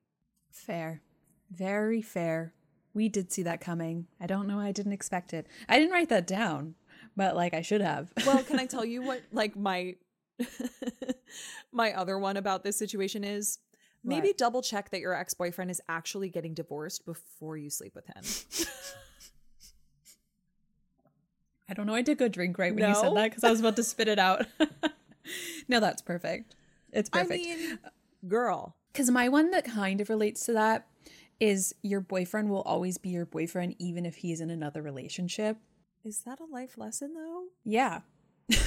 [0.50, 1.02] fair
[1.50, 2.52] very fair
[2.94, 6.08] we did see that coming i don't know i didn't expect it i didn't write
[6.08, 6.74] that down
[7.16, 9.96] but like i should have Well, can I tell you what like my
[11.72, 13.58] my other one about this situation is?
[14.02, 14.38] Maybe What?
[14.38, 18.66] double check that your ex-boyfriend is actually getting divorced before you sleep with him.
[21.68, 21.94] I don't know.
[21.94, 24.08] I did go drink right when you said that because I was about to spit
[24.08, 24.46] it out.
[25.68, 26.54] no, that's perfect.
[26.92, 27.44] It's I perfect.
[27.44, 27.78] mean,
[28.28, 28.76] girl.
[28.92, 30.86] Because my one that kind of relates to that
[31.40, 35.58] is your boyfriend will always be your boyfriend even if he's in another relationship.
[36.04, 37.44] Is that a life lesson though?
[37.64, 38.00] Yeah.
[38.48, 38.58] yeah,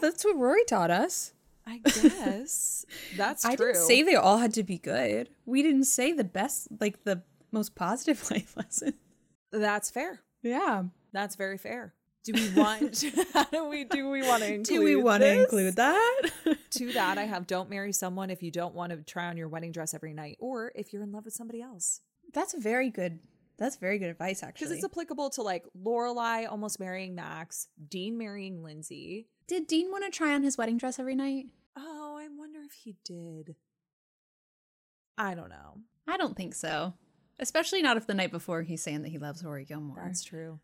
[0.00, 1.32] that's what Rory taught us.
[1.66, 2.84] I guess.
[3.16, 3.52] That's true.
[3.52, 5.28] I didn't say they all had to be good.
[5.46, 8.94] We didn't say the best, like the most positive life lesson.
[9.52, 10.20] That's fair.
[10.42, 10.84] Yeah.
[11.12, 11.94] That's very fair.
[12.24, 13.04] Do we want?
[13.32, 14.08] how do we do?
[14.10, 14.78] We want to include?
[14.78, 16.22] Do we want to include that?
[16.70, 19.48] To that, I have: don't marry someone if you don't want to try on your
[19.48, 22.00] wedding dress every night, or if you're in love with somebody else.
[22.32, 23.18] that's very good.
[23.58, 24.66] That's very good advice, actually.
[24.68, 29.26] Because it's applicable to like Lorelai almost marrying Max, Dean marrying Lindsay.
[29.48, 31.46] Did Dean want to try on his wedding dress every night?
[31.76, 33.56] Oh, I wonder if he did.
[35.18, 35.78] I don't know.
[36.06, 36.94] I don't think so.
[37.38, 40.02] Especially not if the night before he's saying that he loves Rory Gilmore.
[40.04, 40.60] That's true.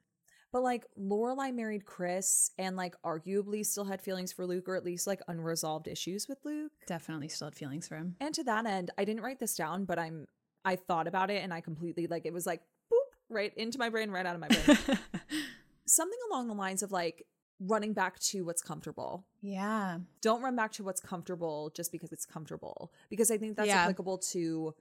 [0.52, 4.84] But like Lorelai married Chris and like arguably still had feelings for Luke or at
[4.84, 6.72] least like unresolved issues with Luke.
[6.86, 8.16] Definitely still had feelings for him.
[8.20, 10.26] And to that end, I didn't write this down, but I'm
[10.64, 12.96] I thought about it and I completely like it was like boop
[13.28, 14.78] right into my brain, right out of my brain.
[15.86, 17.26] Something along the lines of like
[17.60, 19.26] running back to what's comfortable.
[19.40, 19.98] Yeah.
[20.20, 22.92] Don't run back to what's comfortable just because it's comfortable.
[23.10, 23.82] Because I think that's Yeah.
[23.82, 24.74] applicable to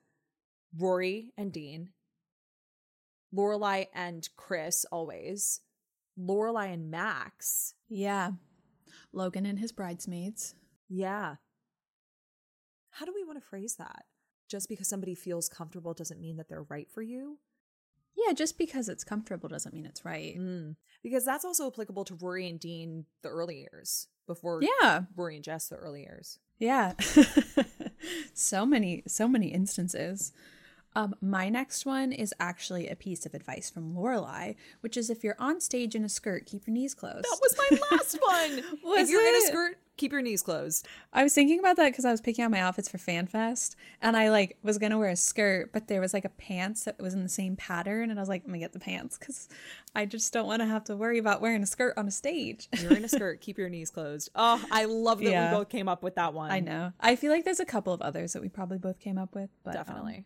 [0.78, 1.89] Rory and Dean,
[3.36, 5.62] Lorelai and Chris always,
[6.19, 7.74] Lorelai and Max.
[7.89, 8.32] Yeah.
[9.12, 10.56] Logan and his bridesmaids.
[10.89, 11.36] Yeah.
[12.91, 14.06] How do we want to phrase that?
[14.50, 17.39] Just because somebody feels comfortable doesn't mean that they're right for you.
[18.15, 20.38] Yeah, just because it's comfortable doesn't mean it's right.
[20.39, 20.76] Mm.
[21.04, 25.02] Because that's also applicable to Rory and Dean the early years before Yeah.
[25.15, 26.39] Rory and Jess the early years.
[26.58, 26.93] Yeah.
[28.34, 30.32] so many, so many instances.
[30.95, 35.23] Um, my next one is actually a piece of advice from Lorelai, which is if
[35.23, 37.25] you're on stage in a skirt, keep your knees closed.
[37.25, 38.63] That was my last one.
[38.84, 40.88] Was if you're in a skirt, keep your knees closed.
[41.12, 44.15] I was thinking about that because I was picking out my outfits for FanFest, and
[44.15, 47.13] I like was gonna wear a skirt, but there was like a pants that was
[47.13, 49.49] in the same pattern, and I was like, I'm gonna get the pants because
[49.95, 52.69] I just don't want to have to worry about wearing a skirt on a stage.
[52.81, 54.29] You're in a skirt, keep your knees closed.
[54.36, 55.51] Oh, I love that Yeah.
[55.51, 56.51] we both came up with that one.
[56.51, 56.93] I know.
[57.01, 59.49] I feel like there's a couple of others that we probably both came up with,
[59.65, 60.25] but um, Definitely.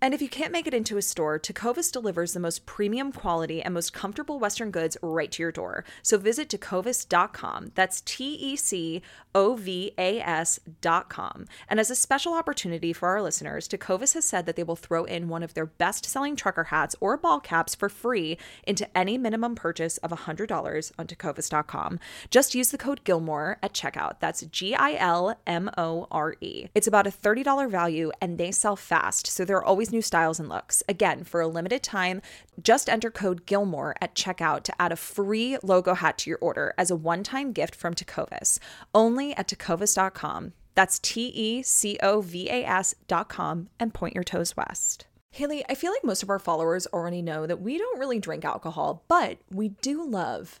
[0.00, 3.62] And if you can't make it into a store, Tecovas delivers the most premium quality
[3.62, 5.84] and most comfortable Western goods right to your door.
[6.02, 7.72] So visit tecovas.com.
[7.74, 9.00] That's T E C
[9.34, 11.46] O V A S.com.
[11.68, 15.04] And as a special opportunity for our listeners, Tecovas has said that they will throw
[15.04, 19.16] in one of their best selling trucker hats or ball caps for free into any
[19.16, 21.98] minimum purchase of $100 on tecovas.com.
[22.28, 24.20] Just use the code Gilmore at checkout.
[24.20, 26.66] That's G I L M O R E.
[26.74, 30.40] It's about a $30 value and they sell fast, so there are always new styles
[30.40, 30.82] and looks.
[30.88, 32.20] Again, for a limited time,
[32.60, 36.74] just enter code Gilmore at checkout to add a free logo hat to your order
[36.76, 38.58] as a one time gift from Tecovas.
[38.92, 40.52] Only at tecovas.com.
[40.74, 45.06] That's T E C O V A S.com and point your toes west.
[45.30, 48.44] Haley, I feel like most of our followers already know that we don't really drink
[48.44, 50.60] alcohol, but we do love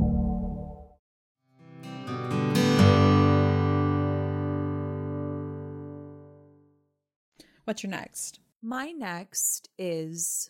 [7.65, 8.39] What's your next?
[8.61, 10.49] My next is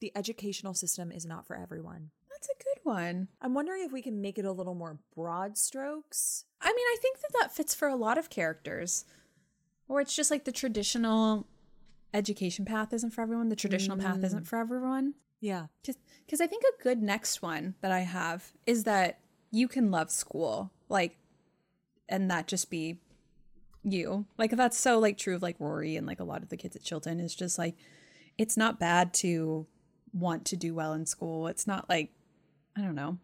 [0.00, 2.10] the educational system is not for everyone.
[2.30, 3.28] That's a good one.
[3.40, 6.44] I'm wondering if we can make it a little more broad strokes.
[6.60, 9.04] I mean, I think that that fits for a lot of characters.
[9.88, 11.46] Or it's just like the traditional
[12.14, 14.46] education path isn't for everyone, the traditional path isn't mm.
[14.46, 15.14] for everyone.
[15.40, 15.66] Yeah.
[15.82, 20.10] Because I think a good next one that I have is that you can love
[20.10, 21.16] school, like,
[22.08, 23.00] and that just be
[23.82, 24.26] you.
[24.38, 26.76] Like, that's so like true of like Rory and like a lot of the kids
[26.76, 27.76] at Chilton is just like,
[28.38, 29.66] it's not bad to
[30.12, 31.46] want to do well in school.
[31.46, 32.10] It's not like,
[32.76, 33.18] I don't know,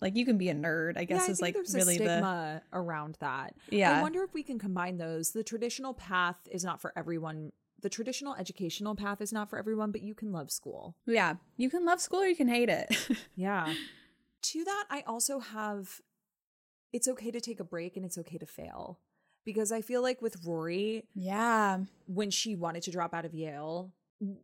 [0.00, 0.96] like you can be a nerd.
[0.96, 3.54] I guess yeah, I is like really a the stigma around that.
[3.68, 3.98] Yeah.
[3.98, 5.30] I wonder if we can combine those.
[5.30, 7.52] The traditional path is not for everyone.
[7.80, 10.96] The traditional educational path is not for everyone, but you can love school.
[11.06, 11.34] yeah.
[11.56, 12.94] You can love school or you can hate it.
[13.36, 13.72] Yeah.
[14.42, 16.00] to that, I also have
[16.92, 18.98] it's okay to take a break and it's okay to fail.
[19.44, 21.78] Because I feel like with Rory, yeah.
[22.06, 23.92] when she wanted to drop out of Yale,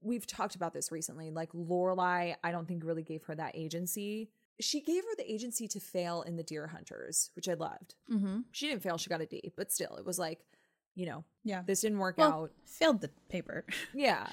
[0.00, 1.30] we've talked about this recently.
[1.30, 4.30] Like Lorelai, I don't think really gave her that agency.
[4.58, 7.94] She gave her the agency to fail in the Deer Hunters, which I loved.
[8.10, 8.40] Mm-hmm.
[8.52, 10.40] She didn't fail; she got a D, but still, it was like,
[10.94, 11.62] you know, Yeah.
[11.66, 12.52] this didn't work Well, out.
[12.64, 13.66] failed the paper.
[13.94, 14.26] Yeah,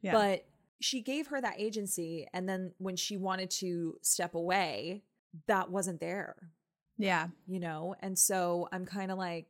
[0.00, 0.12] yeah.
[0.12, 0.44] but
[0.80, 5.02] she gave her that agency, and then when she wanted to step away,
[5.48, 6.36] that wasn't there.
[6.96, 7.26] yeah.
[7.48, 9.48] You know, and so I'm kind of like,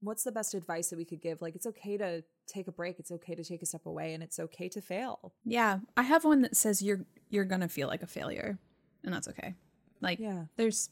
[0.00, 1.40] what's the best advice that we could give?
[1.42, 2.98] Like, it's okay to take a break.
[2.98, 5.32] It's okay to take a step away, and it's okay to fail.
[5.44, 8.58] Yeah, I have one that says you're you're gonna feel like a failure,
[9.04, 9.54] and that's okay.
[10.00, 10.44] Like, Yeah.
[10.56, 10.90] there's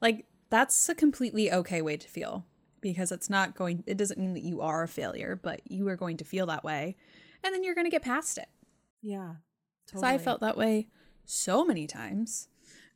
[0.00, 2.46] like that's a completely okay way to feel
[2.80, 3.84] because it's not going.
[3.86, 6.64] It doesn't mean that you are a failure, but you are going to feel that
[6.64, 6.96] way,
[7.44, 8.48] and then you're gonna get past it.
[9.02, 9.34] Yeah.
[9.86, 10.88] so I felt that way
[11.24, 12.48] so many times,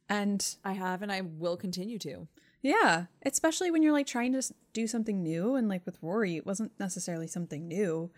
[0.09, 2.27] and I have, and I will continue to.
[2.62, 6.46] Yeah, especially when you're like trying to do something new, and like with Rory, it
[6.46, 8.11] wasn't necessarily something new.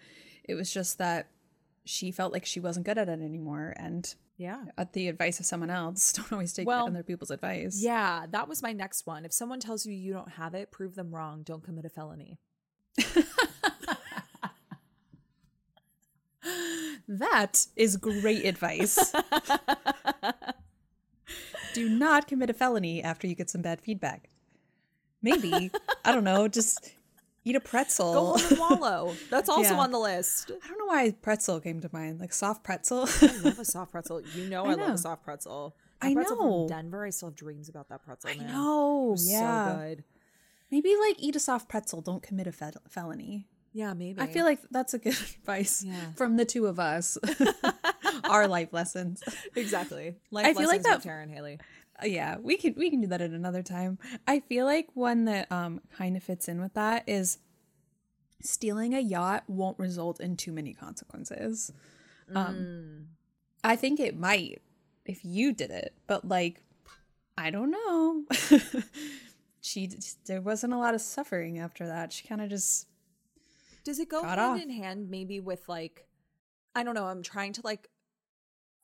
[0.44, 1.28] It was just that
[1.84, 4.64] she felt like she wasn't good at it anymore, and Yeah.
[4.78, 6.12] at the advice of someone else.
[6.12, 7.80] Don't always take Well, other people's advice.
[7.82, 9.24] Yeah, that was my next one.
[9.24, 11.42] If someone tells you you don't have it, prove them wrong.
[11.42, 12.38] Don't commit a felony.
[17.06, 18.98] That is great advice.
[21.74, 24.28] Do not commit a felony after you get some bad feedback.
[25.24, 25.70] Maybe,
[26.04, 26.92] I don't know, just
[27.44, 28.12] eat a pretzel.
[28.12, 29.14] Go home and wallow.
[29.30, 29.80] That's also Yeah.
[29.80, 30.50] on the list.
[30.62, 33.08] I don't know why pretzel came to mind, like soft pretzel.
[33.22, 34.20] I love a soft pretzel.
[34.36, 35.74] You know I, I love a soft pretzel.
[36.02, 36.68] I pretzel know.
[36.68, 37.04] from Denver.
[37.06, 38.30] I still have dreams about that pretzel.
[38.30, 39.72] I know, yeah.
[39.72, 40.04] so good.
[40.70, 43.48] Maybe like eat a soft pretzel, don't commit a fel- felony.
[43.72, 44.20] Yeah, maybe.
[44.20, 46.12] I feel like that's a good advice Yeah.
[46.16, 47.16] from the two of us.
[48.24, 49.22] Our life lessons.
[49.56, 50.16] exactly.
[50.30, 51.58] Life I feel like lessons with that- Tara and Haley.
[52.02, 53.98] Uh, yeah we can we can do that at another time.
[54.26, 57.38] I feel like one that um kind of fits in with that is
[58.42, 61.72] stealing a yacht won't result in too many consequences.
[62.34, 63.08] Um
[63.62, 64.60] i think it might
[65.06, 66.62] if you did it but like
[67.38, 68.24] i don't know.
[69.64, 69.88] She
[70.26, 72.12] there wasn't a lot of suffering after that.
[72.12, 72.86] She kind of just
[73.82, 74.60] Does it go hand off.
[74.60, 76.06] in hand maybe with like
[76.74, 77.88] I don't know, I'm trying to like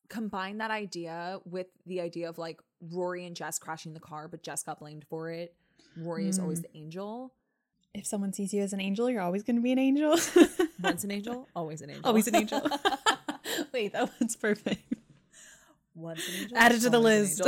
[0.08, 4.42] combine that idea with the idea of like Rory and Jess crashing the car, but
[4.42, 5.54] Jess got blamed for it.
[5.96, 6.42] Rory is Mm.
[6.44, 7.32] always the angel.
[7.92, 10.10] if someone sees you as an angel you're always going to be an angel
[10.80, 12.06] Once an angel, always an angel.
[12.06, 12.60] always an angel
[13.72, 14.80] wait that one's perfect
[15.96, 16.56] Once an angel.
[16.56, 17.42] Add it to the list.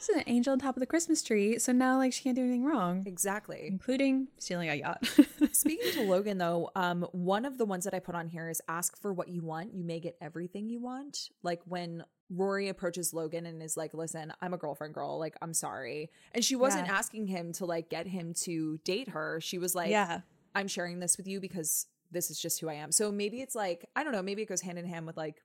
[0.00, 0.14] Angel.
[0.14, 2.42] She's an angel on top of the Christmas tree, so now like she can't do
[2.42, 3.64] anything wrong, exactly.
[3.66, 5.06] including stealing a yacht.
[5.52, 8.60] Speaking to Logan though, um, one of the ones that I put on here is
[8.68, 9.74] ask for what you want.
[9.74, 11.30] You may get everything you want.
[11.42, 15.18] Like when Rory approaches Logan and is like, "Listen, I'm a girlfriend girl.
[15.18, 16.94] Like, I'm sorry," and she wasn't Yeah.
[16.94, 19.40] asking him to like get him to date her.
[19.40, 20.20] She was like, yeah,
[20.54, 23.56] I'm sharing this with you because this is just who I am." So maybe it's
[23.56, 24.22] like I don't know.
[24.22, 25.42] Maybe it goes hand in hand with like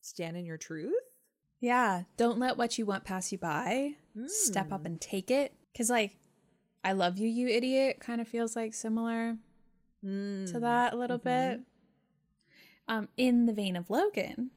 [0.00, 0.94] stand in your truth.
[1.62, 2.02] Yeah.
[2.16, 3.94] Don't let what you want pass you by.
[4.26, 4.86] Step up hmm.
[4.86, 6.18] and take it, because like,
[6.84, 8.00] I love you, you idiot.
[8.00, 9.38] Kind of feels like similar
[10.04, 10.44] hmm.
[10.46, 11.52] to that a little mm-hmm.
[11.52, 11.60] bit.
[12.88, 14.50] Um, in the vein of Logan,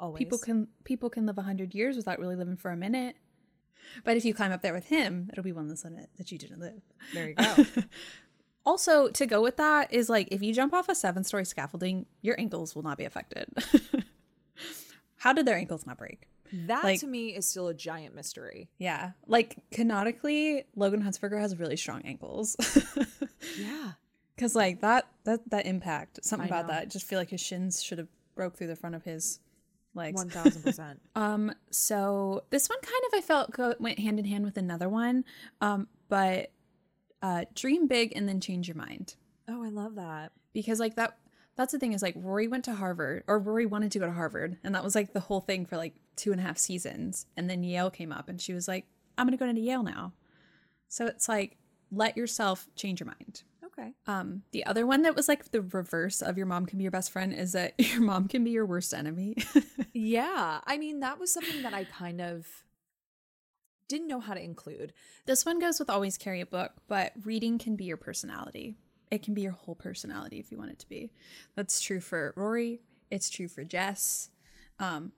[0.00, 3.16] Always people can people can live a hundred years without really living for a minute.
[4.02, 6.38] But if you climb up there with him, it'll be one less minute that you
[6.38, 6.80] didn't live.
[7.12, 7.64] There you go.
[8.64, 12.06] Also, to go with that is like if you jump off a seven story scaffolding,
[12.22, 13.46] your ankles will not be affected.
[15.24, 16.28] How did their ankles not break?
[16.52, 18.68] that Like- to me is still a giant mystery.
[18.78, 19.12] Yeah.
[19.26, 22.56] Like canonically, Logan Huntzberger has really strong ankles.
[23.58, 23.92] Yeah.
[24.38, 26.74] Cause like that that that impact, something I about know.
[26.74, 26.82] that.
[26.82, 29.38] I just feel like his shins should have broke through the front of his
[29.94, 30.16] legs.
[30.16, 31.00] One thousand percent.
[31.14, 34.88] Um, so this one kind of I felt go- went hand in hand with another
[34.88, 35.24] one.
[35.60, 36.50] Um, but
[37.22, 39.14] uh, dream big and then change your mind
[39.48, 40.32] Oh, I love that.
[40.52, 41.16] because like that.
[41.56, 44.12] That's the thing is like Rory went to Harvard or Rory wanted to go to
[44.12, 47.26] Harvard and that was like the whole thing for like two and a half seasons
[47.36, 48.86] and then Yale came up and she was like
[49.16, 50.12] I'm gonna go into Yale now.
[50.88, 51.56] So it's like
[51.90, 53.42] let yourself change your mind.
[53.64, 53.92] Okay.
[54.06, 56.90] Um, the other one that was like the reverse of your mom can be your
[56.90, 59.36] best friend is that your mom can be your worst enemy.
[59.96, 62.48] Yeah, I mean that was something that I kind of
[63.86, 64.92] didn't know how to include.
[65.24, 68.74] This one goes with always carry a book, but reading can be your personality.
[69.14, 71.12] It can be your whole personality if you want it to be.
[71.54, 72.80] That's true for Rory.
[73.10, 74.30] It's true for Jess.
[74.80, 75.12] Um,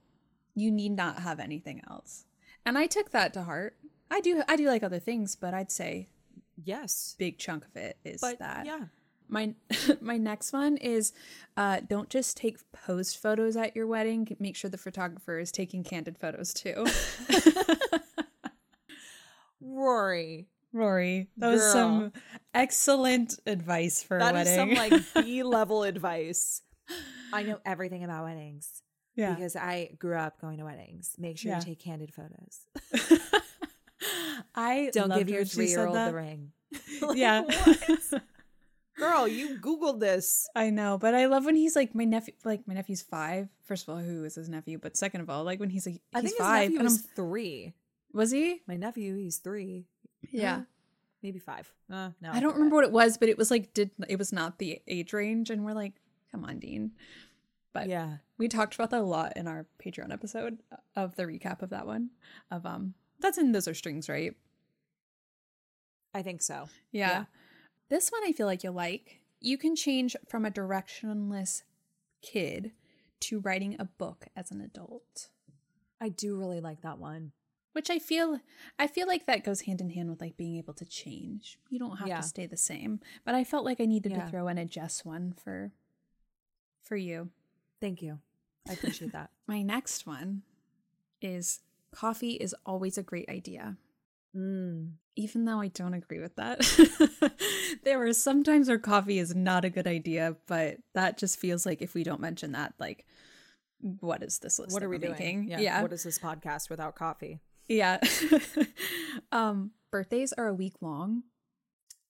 [0.55, 2.26] you need not have anything else.
[2.66, 3.76] And I took that to heart.
[4.11, 6.09] I do I do like other things, but I'd say
[6.62, 8.66] Yes, big chunk of it is but that.
[8.66, 8.84] yeah,
[9.28, 9.55] My
[10.01, 11.12] my next one is
[11.57, 14.36] uh, don't just take posed photos at your wedding.
[14.38, 16.84] Make sure the photographer is taking candid photos too.
[19.61, 20.49] Rory.
[20.77, 22.12] Rory, that was some
[22.55, 24.77] excellent advice for That a is wedding.
[24.77, 26.62] some like B level advice.
[27.33, 28.83] I know everything about weddings
[29.16, 29.35] yeah.
[29.35, 31.14] because I grew up going to weddings.
[31.18, 31.59] Make sure Yeah.
[31.59, 32.66] you take candid photos.
[34.55, 36.53] I Don't give your three year old the ring.
[37.03, 37.43] Like, Yeah.
[38.99, 40.49] Girl, you Googled this.
[40.57, 42.33] I know, but I love when he's like my nephew.
[42.45, 43.49] Like my nephew's five.
[43.64, 44.79] First of all, who is his nephew?
[44.79, 46.85] But second of all, like when he's like I he's think his five, nephew and
[46.85, 47.74] was I'm, three.
[48.14, 48.62] was he?
[48.66, 49.85] My nephew, he's three.
[50.31, 50.62] Yeah.
[51.23, 51.73] Maybe five.
[51.93, 54.33] Uh, no, I don't remember what it was, but it was like did it was
[54.33, 55.95] not the age range, and we're like,
[56.31, 56.93] come on, Dean.
[57.73, 58.19] But Yeah.
[58.39, 60.59] we talked about that a lot in our Patreon episode
[60.95, 62.11] of the recap of that one.
[62.51, 64.35] Of um, that's in those are strings, right?
[66.14, 66.69] I think so.
[66.93, 67.11] Yeah.
[67.11, 67.25] Yeah.
[67.89, 69.21] This one I feel like you'll like.
[69.41, 71.62] You can change from a directionless
[72.23, 72.73] kid
[73.21, 75.29] to writing a book as an adult.
[76.01, 77.33] I do really like that one.
[77.77, 78.41] Which I feel
[78.79, 81.59] I feel like that goes hand in hand with like being able to change.
[81.68, 82.22] You don't have Yeah.
[82.22, 83.01] to stay the same.
[83.22, 84.24] But I felt like I needed Yeah.
[84.24, 85.72] to throw in a Jess one for
[86.81, 87.29] for you.
[87.79, 88.20] Thank you.
[88.66, 89.31] I appreciate that.
[89.47, 90.43] My next one
[91.20, 91.61] is
[91.93, 93.77] coffee is always a great idea.
[94.35, 94.93] Mm.
[95.14, 96.61] even though I don't agree with that.
[97.85, 101.81] there are sometimes where coffee is not a good idea, but that just feels like
[101.81, 103.07] if we don't mention that, like,
[103.81, 104.72] what is this list?
[104.74, 105.47] What are we we're doing?
[105.47, 105.61] making?
[105.62, 105.81] Yeah.
[105.81, 107.41] What is this podcast without coffee?
[107.69, 107.99] Yeah.
[109.33, 111.23] um, birthdays are a week long.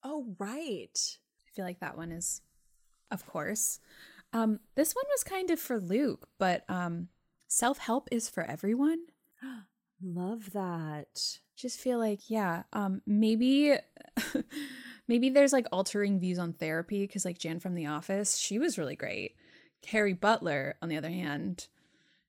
[0.02, 0.96] Oh, right.
[0.96, 2.42] I feel like that one is,
[3.10, 3.80] of course.
[4.32, 7.08] Um, this one was kind of for Luke, but um,
[7.48, 8.98] self help is for everyone.
[10.02, 11.38] Love that.
[11.56, 13.74] just feel like yeah um maybe
[15.08, 18.76] maybe there's like altering views on therapy because like jan from the office she was
[18.76, 19.34] really great
[19.80, 21.68] carrie butler on the other hand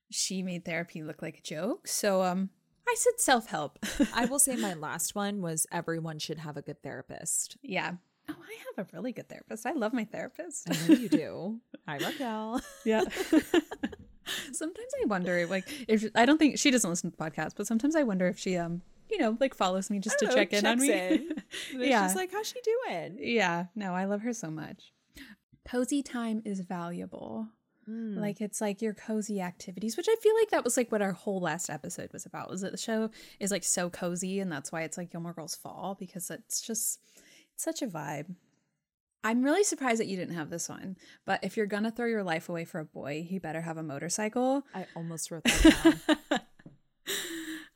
[0.09, 2.49] she made therapy look like a joke so um
[2.88, 3.79] i said self-help
[4.13, 7.57] I will say my last one was everyone should have a good therapist.
[7.61, 7.93] yeah
[8.29, 11.59] oh i have a really good therapist i love my therapist I know you do.
[11.88, 12.61] I Hi, Raquel.
[12.85, 13.01] yeah
[14.51, 17.65] sometimes i wonder like if i don't think she doesn't listen to the podcast but
[17.67, 20.51] sometimes i wonder if she um you know like follows me just to know, check
[20.51, 21.31] in on me in.
[21.73, 23.17] Yeah just like, how's she doing?
[23.21, 24.91] Yeah, no, I love her so much.
[25.67, 27.47] Cozy time is valuable.
[27.89, 28.17] Mm.
[28.17, 31.13] Like it's like your cozy activities, which I feel like that was like what our
[31.13, 32.49] whole last episode was about.
[32.49, 33.09] Was that the show
[33.39, 36.99] is like so cozy and that's why it's like Gilmore Girls Fall because it's just
[37.53, 38.35] it's such a vibe.
[39.23, 40.97] I'm really surprised that you didn't have this one.
[41.25, 43.83] But if you're gonna throw your life away for a boy, he better have a
[43.83, 44.63] motorcycle.
[44.73, 46.39] I almost wrote that down.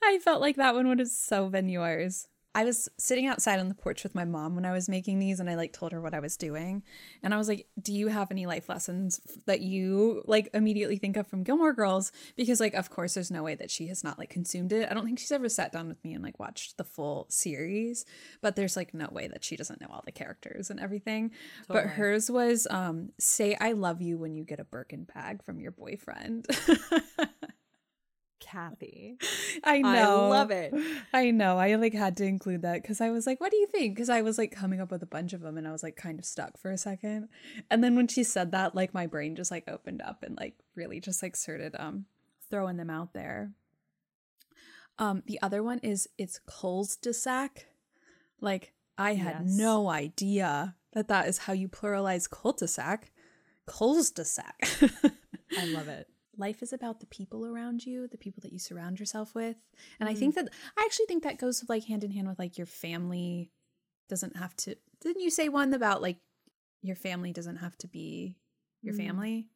[0.03, 2.28] I felt like that one would have so been yours.
[2.54, 5.39] I was sitting outside on the porch with my mom when I was making these
[5.39, 6.84] and I like told her what I was doing.
[7.24, 11.16] And I was like, "Do you have any life lessons that you like immediately think
[11.16, 14.20] of from Gilmore Girls?" Because like of course there's no way that she has not
[14.20, 14.89] like consumed it.
[14.91, 18.06] I don't think she's ever sat down with me and like watched the full series,
[18.41, 21.32] but there's like no way that she doesn't know all the characters and everything.
[21.68, 25.60] But hers was um say I love you when you get a Birkin bag from
[25.62, 26.47] your boyfriend.
[28.52, 29.18] Kathy.
[29.64, 29.89] I know.
[29.89, 30.74] I love it.
[31.14, 31.58] I know.
[31.58, 34.10] I like had to include that because I was like, "What do you think?" Because
[34.10, 36.20] I was like coming up with a bunch of them, and I was like kind
[36.20, 37.30] of stuck for a second.
[37.70, 40.56] And then when she said that, like my brain just like opened up and like
[40.76, 42.06] really just like started um
[42.49, 43.52] throwing them out there.
[44.99, 47.68] Um, the other one is it's culs de sac.
[48.39, 49.58] Like I had Yes.
[49.58, 53.12] no idea that that is how you pluralize cul-de-sac.
[53.66, 54.68] culs de sac.
[55.58, 56.08] I love it.
[56.42, 59.56] Life is about the people around you, the people that you surround yourself with.
[60.00, 60.18] And I mm.
[60.18, 63.52] think that I actually think that goes like hand in hand with like your family
[64.10, 66.18] doesn't have to didn't you say one about like
[66.82, 68.36] your family doesn't have to be
[68.82, 69.06] your mm.
[69.06, 69.48] family.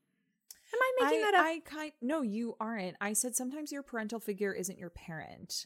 [0.74, 1.46] Am I making I, that up?
[1.46, 2.96] I kind no, you aren't.
[3.02, 5.66] I said sometimes your parental figure isn't your parent,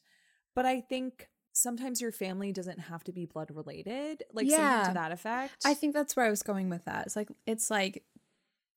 [0.56, 4.94] but I think sometimes your family doesn't have to be blood related, like something to
[4.94, 5.54] that effect.
[5.66, 7.06] I think that's where I was going with that.
[7.08, 8.04] It's like it's like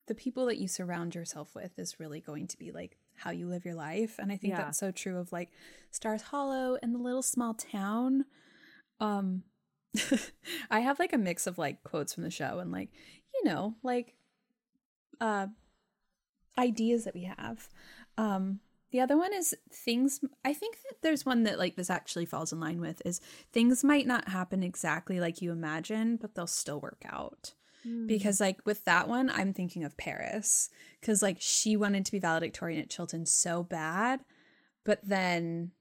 [0.07, 3.46] the people that you surround yourself with is really going to be like how you
[3.46, 4.18] live your life.
[4.18, 4.62] And I think Yeah.
[4.62, 5.50] that's so true of like
[5.90, 8.24] Stars Hollow and the little small town.
[9.00, 9.44] Um
[10.70, 12.90] I have like a mix of like quotes from the show and like,
[13.34, 14.14] you know, like
[15.20, 15.46] uh
[16.59, 17.68] ideas that we have.
[18.18, 22.26] Um the other one is things I think that there's one that like this actually
[22.26, 23.20] falls in line with is
[23.53, 27.55] things might not happen exactly like you imagine, but they'll still work out.
[28.06, 30.70] Because like with that one, I'm thinking of Paris
[31.00, 34.20] cuz like she wanted to be valedictorian at Chilton so bad,
[34.84, 35.72] but then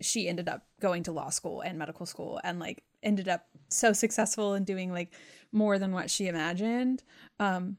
[0.00, 3.92] she ended up going to law school and medical school and like ended up so
[3.92, 5.12] successful in doing like
[5.52, 7.02] more than what she imagined.
[7.38, 7.76] Um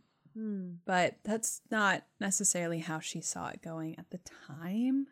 [0.86, 5.08] but that's not necessarily how she saw it going at the time.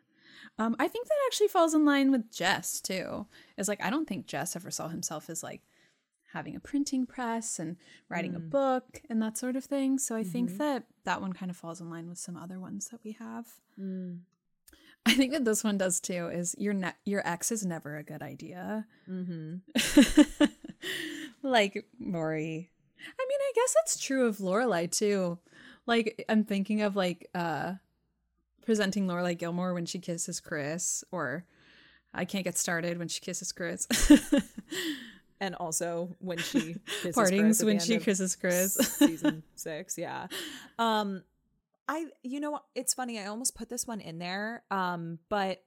[0.58, 3.26] Um, I think that actually falls in line with Jess too.
[3.56, 5.62] Is like I don't think Jess ever saw himself as like
[6.36, 7.76] having a printing press and
[8.10, 9.98] writing a book and that sort of thing.
[9.98, 12.88] So I think that that one kind of falls in line with some other ones
[12.88, 13.46] that we have.
[15.06, 16.28] I think that this one does too.
[16.28, 18.86] Is your ne- your ex is never a good idea.
[19.08, 20.44] Mm-hmm.
[21.42, 22.70] like Maury.
[23.00, 25.38] I mean, I guess that's true of Lorelai too.
[25.86, 27.74] Like I'm thinking of like uh
[28.62, 31.46] presenting Lorelai Gilmore when she kisses Chris, or
[32.12, 33.86] I can't get started when she kisses Chris.
[35.40, 38.74] and also when she kisses Chris Partings when she kisses Chris.
[38.74, 40.26] season six, yeah.
[40.78, 41.22] Um,
[41.88, 42.60] I you know?
[42.74, 43.18] It's funny.
[43.18, 45.62] I almost put this one in there, um, but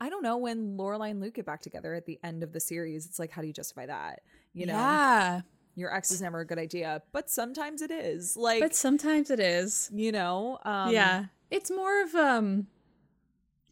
[0.00, 2.60] I don't know when Lorelai and Luke get back together at the end of the
[2.60, 3.06] series.
[3.06, 4.20] It's like, how do you justify that?
[4.52, 5.40] You know, yeah,
[5.74, 8.36] your ex is never a good idea, but sometimes it is.
[8.36, 9.90] Like, but sometimes it is.
[9.92, 12.66] you know, um, yeah, it's more of um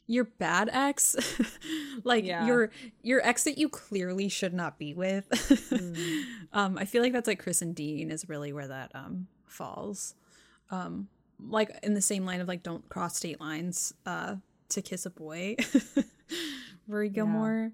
[0.07, 1.17] your bad ex,
[2.05, 2.47] like Yeah.
[2.47, 2.71] your
[3.03, 5.27] your ex that you clearly should not be with.
[6.53, 10.15] Um, I feel like that's like Chris and Dean is really where that um falls.
[10.71, 11.09] Um,
[11.41, 14.37] like in the same line of like don't cross state lines uh
[14.69, 15.57] to kiss a boy.
[16.89, 17.73] Rory Gilmore.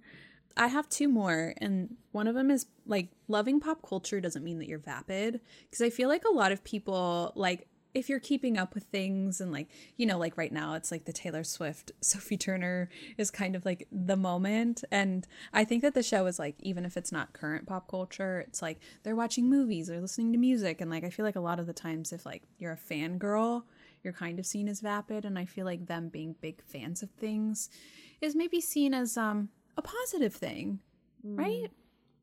[0.56, 4.58] I have two more, and one of them is like loving pop culture doesn't mean
[4.58, 5.40] that you're vapid.
[5.68, 9.40] Because I feel like a lot of people, like, if you're keeping up with things
[9.40, 13.30] and like, you know, like right now, it's like the Taylor Swift, Sophie Turner is
[13.30, 14.84] kind of like the moment.
[14.90, 18.44] And I think that the show is like, even if it's not current pop culture,
[18.46, 20.80] it's like they're watching movies or listening to music.
[20.80, 23.64] And like, I feel like a lot of the times, if like you're a fangirl,
[24.02, 25.24] you're kind of seen as vapid.
[25.24, 27.70] And I feel like them being big fans of things
[28.20, 30.80] is maybe seen as um a positive thing,
[31.24, 31.70] right?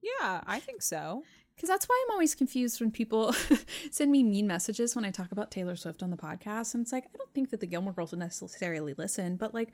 [0.02, 1.24] yeah, I think so.
[1.58, 3.34] Because that's why I'm always confused when people
[3.92, 6.76] send me mean messages when I talk about Taylor Swift on the podcast.
[6.76, 9.74] And it's like, I don't think that the Gilmore Girls would necessarily listen, but like,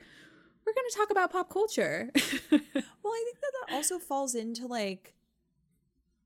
[0.64, 2.10] we're going to talk about pop culture.
[3.04, 5.12] Well, I think that that also falls into like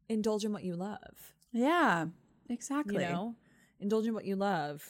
[0.09, 1.35] indulge in what you love.
[1.51, 2.07] yeah,
[2.49, 3.03] exactly.
[3.03, 3.35] You know,
[3.81, 4.85] indulge in what you love.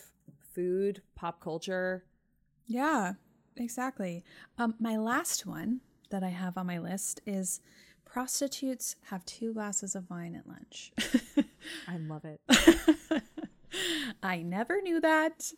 [0.55, 2.05] Food, pop culture.
[2.67, 3.15] Yeah,
[3.57, 4.23] exactly.
[4.59, 7.63] Um, my last one that I have on my list is
[8.09, 10.93] prostitutes have two glasses of wine at lunch.
[11.87, 12.41] I love it.
[14.23, 15.53] I never knew that.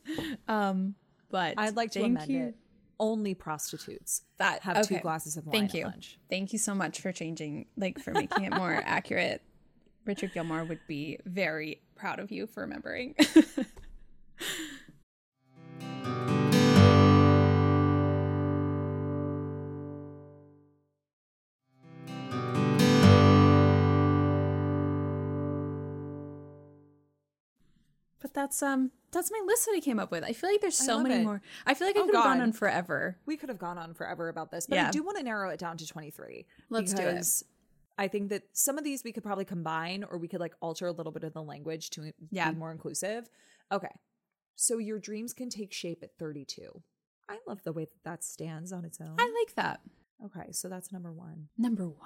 [0.48, 0.94] Um,
[1.30, 2.44] but I'd like to thank amend you.
[2.48, 2.54] it.
[2.98, 5.84] Only prostitutes That have two glasses of wine Thank at you.
[5.86, 6.18] lunch.
[6.28, 9.40] Thank you so much for changing, like for making it more accurate.
[10.04, 13.14] Richard Gilmore would be very proud of you for remembering.
[28.40, 30.24] that's um that's my list that I came up with.
[30.24, 31.24] I feel like there's so many it.
[31.24, 31.42] more.
[31.66, 33.18] I feel like I oh, could have gone on forever.
[33.26, 34.88] We could have gone on forever about this, but yeah.
[34.88, 36.46] I do want to narrow it down to 23.
[36.68, 37.26] Let's do it.
[37.98, 40.86] I think that some of these we could probably combine or we could like alter
[40.86, 42.52] a little bit of the language to yeah.
[42.52, 43.28] be more inclusive.
[43.70, 43.90] Okay.
[44.54, 46.82] So your dreams can take shape at 32.
[47.28, 49.16] I love the way that that stands on its own.
[49.18, 49.80] I like that.
[50.24, 51.48] Okay, so that's number 1.
[51.58, 51.96] Number 1.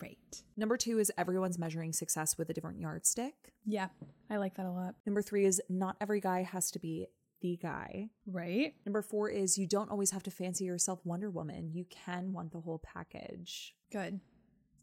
[0.00, 0.42] Right.
[0.56, 3.52] Number two is everyone's measuring success with a different yardstick.
[3.66, 3.88] Yeah,
[4.30, 4.94] I like that a lot.
[5.04, 7.06] Number three is not every guy has to be
[7.40, 8.08] the guy.
[8.26, 8.74] Right.
[8.86, 11.70] Number four is you don't always have to fancy yourself Wonder Woman.
[11.72, 13.74] You can want the whole package.
[13.90, 14.20] Good.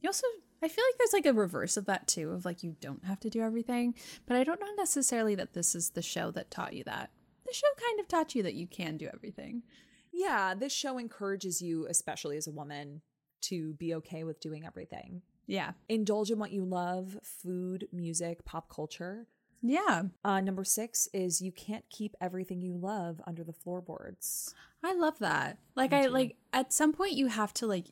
[0.01, 0.27] You also,
[0.61, 3.19] I feel like there's like a reverse of that too, of like you don't have
[3.21, 3.95] to do everything.
[4.25, 7.09] But I don't know necessarily that this is the show that taught you that.
[7.45, 9.63] The show kind of taught you that you can do everything.
[10.11, 13.01] Yeah, this show encourages you, especially as a woman,
[13.41, 15.21] to be okay with doing everything.
[15.47, 15.71] Yeah.
[15.87, 19.27] Indulge in what you love food, music, pop culture.
[19.61, 20.03] Yeah.
[20.23, 24.53] Uh, number six is you can't keep everything you love under the floorboards.
[24.83, 25.57] I love that.
[25.75, 27.87] Like I like at some point you have to like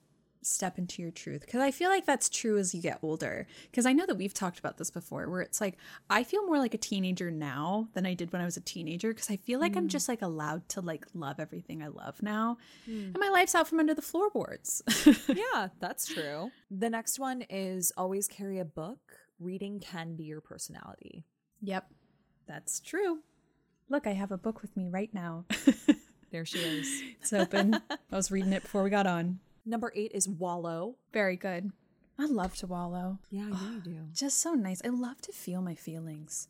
[0.46, 3.48] step into your truth because I feel like that's true as you get older.
[3.70, 5.78] Because I know that we've talked about this before where it's like
[6.10, 9.14] I feel more like a teenager now than I did when I was a teenager
[9.14, 9.92] because I feel like I'm mm.
[9.92, 12.58] just like allowed to like love everything I love now.
[12.90, 13.14] Mm.
[13.14, 14.82] And my life's out from under the floorboards.
[15.28, 16.52] yeah, that's true.
[16.72, 19.00] The next one is always carry a book.
[19.40, 21.26] Reading can be your personality.
[21.62, 21.88] yep.
[22.48, 23.20] That's true.
[23.90, 25.46] Look, I have a book with me right now.
[26.36, 27.02] There she is.
[27.22, 27.76] it's open.
[27.90, 29.40] I was reading it before we got on.
[29.66, 30.96] Number eight is wallow.
[31.12, 31.72] Very good.
[32.20, 33.20] I love to wallow.
[33.30, 33.98] Yeah, I know you do.
[34.14, 34.82] Just so nice.
[34.86, 36.48] I love to feel my feelings.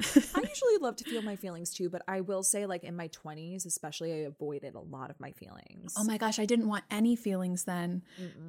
[0.00, 0.04] I
[0.40, 3.64] usually love to feel my feelings too, but I will say, like in my 20s,
[3.66, 5.94] especially, I avoided a lot of my feelings.
[5.96, 8.02] Oh my gosh, I didn't want any feelings then.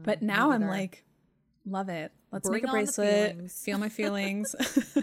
[0.03, 1.05] but now I'm like,
[1.65, 2.11] love it.
[2.31, 3.51] Let's Bring make a bracelet.
[3.51, 4.53] Feel my feelings.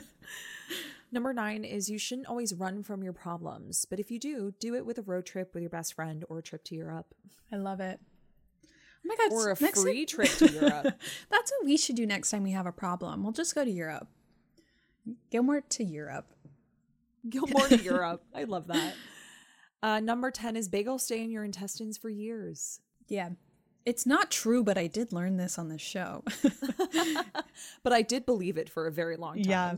[1.12, 4.74] Number nine is you shouldn't always run from your problems, but if you do, do
[4.74, 7.14] it with a road trip with your best friend or a trip to Europe
[7.52, 8.00] I love it.
[9.06, 10.94] Oh my god, or a free trip to Europe.
[11.30, 13.22] That's what we should do next time we have a problem.
[13.22, 14.08] We'll just go to Europe.
[15.30, 16.26] Gilmore to Europe.
[17.28, 18.24] Gilmore to Europe.
[18.34, 18.94] I love that.
[19.82, 22.80] Uh, number 10 is bagels stay in your intestines for years.
[23.08, 23.30] Yeah.
[23.84, 26.24] It's not true, but I did learn this on the show.
[27.82, 29.44] But I did believe it for a very long time.
[29.44, 29.74] Yeah.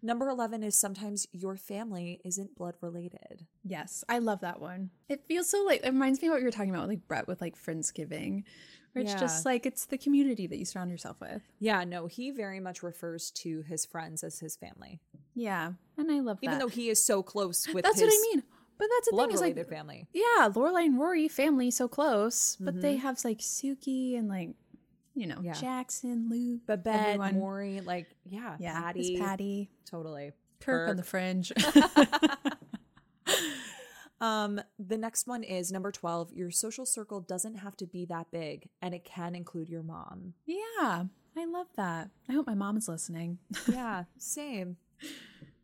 [0.00, 3.46] Number 11 is sometimes your family isn't blood related.
[3.64, 4.90] yes, I love that one.
[5.08, 7.26] It feels so like it reminds me of what you were talking about, like Brett
[7.26, 8.44] with like Friendsgiving,
[8.92, 11.42] where it's just like it's the community that you surround yourself with.
[11.58, 15.00] Yeah, no, he very much refers to his friends as his family,
[15.34, 16.46] Yeah, and I love that.
[16.46, 18.42] even though he is so close with that's what I mean.
[18.78, 20.06] But that's the blood thing is like, family.
[20.12, 23.02] yeah, Lorelai and Rory family so close, but they mm-hmm.
[23.02, 24.50] have like Sookie and like
[25.18, 25.52] you know Yeah.
[25.52, 27.34] Jackson, Luke, Babette, everyone.
[27.34, 29.00] Morey, like, yeah, yeah, Patty.
[29.00, 30.32] it's Patty, Totally.
[30.60, 31.52] Kirk on the fringe.
[34.20, 36.32] Um, the next one is number 12.
[36.32, 40.34] Your social circle doesn't have to be that big, and it can include your mom.
[40.44, 41.04] yeah,
[41.36, 42.10] I love that.
[42.28, 43.38] I hope my mom is listening.
[43.72, 44.76] Yeah, same.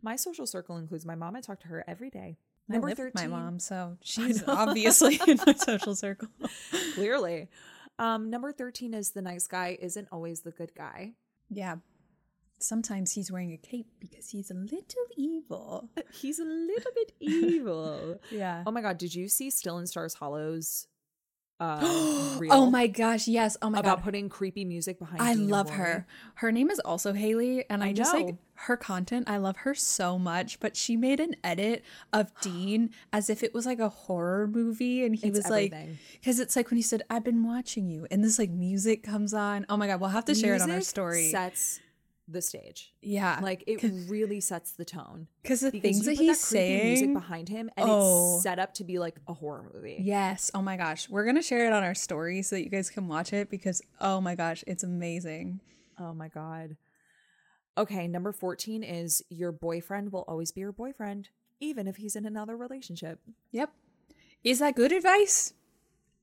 [0.02, 1.34] My social circle includes my mom.
[1.34, 2.36] I talk to her every day.
[2.70, 3.04] I live 13.
[3.06, 6.28] with my mom, so she's obviously in my social circle.
[6.94, 7.48] Clearly.
[7.98, 11.12] Um, number 13 is the nice guy isn't always the good guy.
[11.48, 11.76] Yeah.
[12.58, 15.90] Sometimes he's wearing a cape because he's a little evil.
[16.12, 18.18] He's a little bit evil.
[18.30, 18.62] Yeah.
[18.66, 20.86] Oh my god, did you see Still in Stars Hollows?
[21.60, 23.56] Uh, Oh my gosh, yes.
[23.62, 23.80] Oh my gosh.
[23.80, 24.04] about god.
[24.04, 25.22] putting creepy music behind.
[25.22, 26.06] I love her.
[26.36, 29.30] Her name is also Haley, and I, I just like her content.
[29.30, 30.58] I love her so much.
[30.60, 35.04] But she made an edit of Dean as if it was like a horror movie,
[35.04, 35.72] and he It's was like,
[36.12, 39.32] because it's like when he said, "I've been watching you," and this like music comes
[39.32, 39.64] on.
[39.68, 41.30] Oh my god, we'll have to share it on our story.
[41.30, 41.80] Sets
[42.26, 42.92] the stage.
[43.02, 45.28] yeah, Like it really sets the tone.
[45.42, 48.34] because the Because things that he's that creepy music behind him, and Oh.
[48.36, 49.98] it's set up to be like a horror movie.
[50.00, 50.50] Yes.
[50.54, 51.08] Oh my gosh.
[51.08, 53.50] We're going to share it on our story so that you guys can watch it
[53.50, 55.60] because, oh my gosh, it's amazing.
[55.98, 56.76] Oh my god.
[57.76, 61.28] Okay, number 14 is your boyfriend will always be your boyfriend,
[61.60, 63.20] even if he's in another relationship.
[63.52, 63.70] Yep.
[64.44, 65.54] Is that good advice?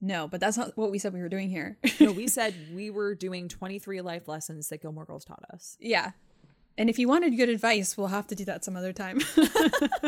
[0.02, 1.78] No, but that's not what we said we were doing here.
[1.99, 5.78] No, we said we were doing 23 life lessons that Gilmore Girls taught us.
[5.80, 6.12] yeah.
[6.78, 9.20] And if you wanted good advice, we'll have to do that some other time.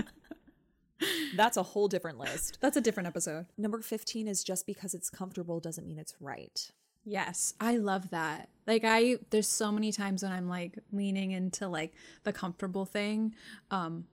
[1.35, 2.59] That's a whole different list.
[2.61, 3.47] that's a different episode.
[3.57, 6.71] Number 15 is just because it's comfortable doesn't mean it's right.
[7.03, 8.47] Yes, I love that.
[8.65, 13.35] Like I there's so many times when I'm like leaning into like the comfortable thing
[13.71, 14.05] um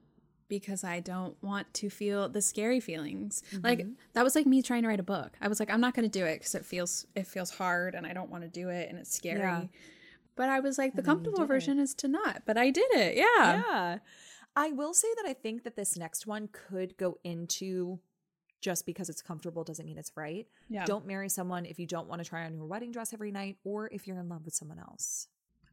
[0.51, 3.42] because I don't want to feel the scary feelings.
[3.62, 3.92] Like mm-hmm.
[4.12, 5.32] that was like me trying to write a book.
[5.40, 7.94] I was like I'm not going to do it cuz it feels it feels hard
[7.94, 9.38] and I don't want to do it and it's scary.
[9.38, 9.64] Yeah.
[10.36, 13.16] But I was like the then comfortable version is to not, but I did it.
[13.16, 13.62] Yeah.
[13.66, 13.98] Yeah.
[14.57, 18.01] I will say that I think that this next one could go into
[18.61, 20.46] just because it's comfortable doesn't mean it's right.
[20.68, 20.84] Yeah.
[20.84, 23.57] Don't marry someone if you don't want to try on your wedding dress every night
[23.64, 25.28] or if you're in love with someone else.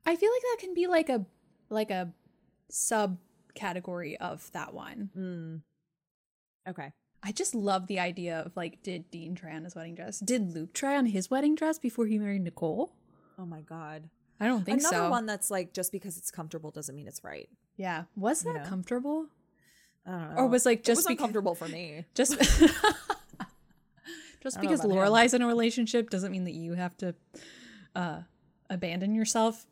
[0.05, 1.25] I feel like that can be like a
[1.69, 2.13] like a
[3.57, 5.09] subcategory of that one.
[5.17, 5.61] Mm.
[6.69, 6.91] Okay.
[7.23, 10.19] I just love the idea of like, did Dean try on his wedding dress?
[10.19, 12.93] Did Luke try on his wedding dress before he married Nicole?
[13.39, 14.09] Oh my god.
[14.39, 15.09] I don't think Another so.
[15.09, 17.49] one that's like just because it's comfortable doesn't mean it's right.
[17.75, 18.63] yeah, was that know?
[18.69, 19.25] comfortable?
[20.05, 20.41] I don't know.
[20.41, 22.05] Or was like it just was beca- uncomfortable for me.
[22.15, 23.45] Just just I
[24.41, 24.97] don't know because about him.
[24.97, 27.15] Lorelai's in a relationship doesn't mean that you have to
[27.95, 28.21] uh,
[28.69, 29.65] abandon yourself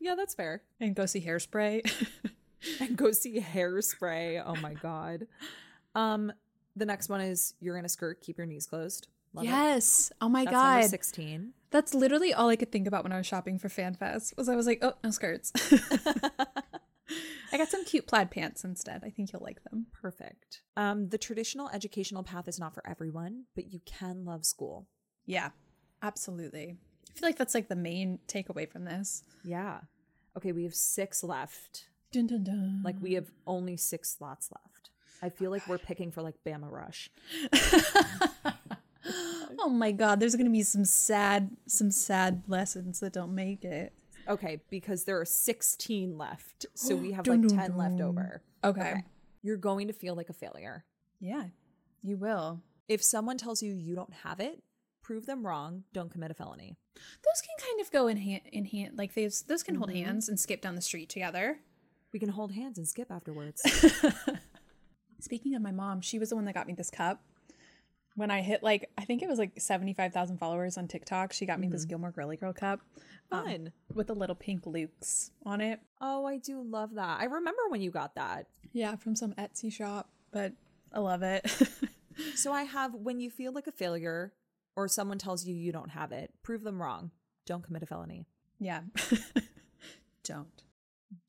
[0.00, 0.62] Yeah, that's fair.
[0.80, 1.90] and go see Hairspray.
[2.80, 4.42] And go see hairspray.
[4.44, 5.26] Oh my god.
[5.94, 6.32] Um,
[6.76, 9.08] the next one is you're in a skirt, keep your knees closed.
[9.32, 9.48] Love it.
[9.48, 10.12] yes.
[10.20, 10.84] Oh my That's god.
[10.84, 11.52] 16.
[11.70, 14.36] That's literally all I could think about when I was shopping for FanFest.
[14.36, 15.52] Was I was like, oh, no skirts.
[17.52, 19.02] I got some cute plaid pants instead.
[19.04, 19.86] I think you'll like them.
[19.92, 20.62] Perfect.
[20.76, 24.86] Um, the traditional educational path is not for everyone, but you can love school.
[25.26, 25.50] Yeah,
[26.02, 26.76] absolutely.
[27.10, 29.22] I feel like that's like the main takeaway from this.
[29.44, 29.80] Yeah.
[30.36, 31.86] Okay, we have six left.
[32.12, 32.82] Dun, dun, dun.
[32.84, 34.90] Like we have only six slots left.
[35.20, 37.10] I feel like we're picking for like Bama Rush.
[39.58, 43.92] oh my god, there's gonna be some sad, some sad lessons that don't make it.
[44.28, 46.66] Okay, because there are 16 left.
[46.74, 48.42] So we have like 10 left over.
[48.62, 49.02] Okay.
[49.42, 50.84] You're going to feel like a failure.
[51.20, 51.44] Yeah,
[52.02, 52.60] you will.
[52.88, 54.62] If someone tells you you don't have it,
[55.08, 55.84] prove them wrong.
[55.94, 56.76] Don't commit a felony.
[56.94, 58.98] Those can kind of go in hand in hand.
[58.98, 61.60] Like those, those can hold hands and skip down the street together.
[62.12, 63.62] We can hold hands and skip afterwards.
[65.20, 67.22] Speaking of my mom, she was the one that got me this cup.
[68.16, 71.58] When I hit like, I think it was like 75,000 followers on TikTok, she got
[71.58, 72.80] me this Gilmore Girly Girl cup
[73.32, 73.72] um, Fun.
[73.94, 75.80] with the little pink Lukes on it.
[76.02, 77.18] Oh, I do love that.
[77.18, 78.48] I remember when you got that.
[78.74, 80.52] Yeah, from some Etsy shop, but
[80.92, 81.50] I love it.
[82.34, 84.32] So I have when you feel like a failure
[84.78, 87.10] or someone tells you you don't have it, prove them wrong.
[87.46, 88.26] Don't commit a felony.
[88.60, 88.82] yeah.
[90.22, 90.62] Don't.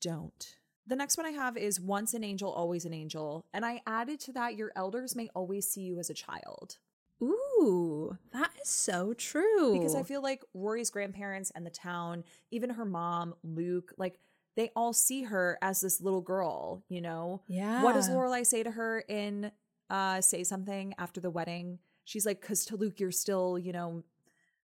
[0.02, 0.56] Don't.
[0.86, 3.48] The next one I have is once an angel, always an angel.
[3.52, 6.78] And I added to that your elders may always see you as a child.
[7.24, 9.74] Ooh, that is so true.
[9.74, 14.20] Because I feel like Rory's grandparents and the town, even her mom, Luke, like
[14.56, 17.42] they all see her as this little girl, you know?
[17.48, 17.82] Yeah.
[17.84, 18.10] What does.
[18.10, 19.52] Lorelai say to her in
[19.90, 21.80] uh Say Something after the wedding?
[22.10, 24.04] She's like, because to Luke, you're still, you know,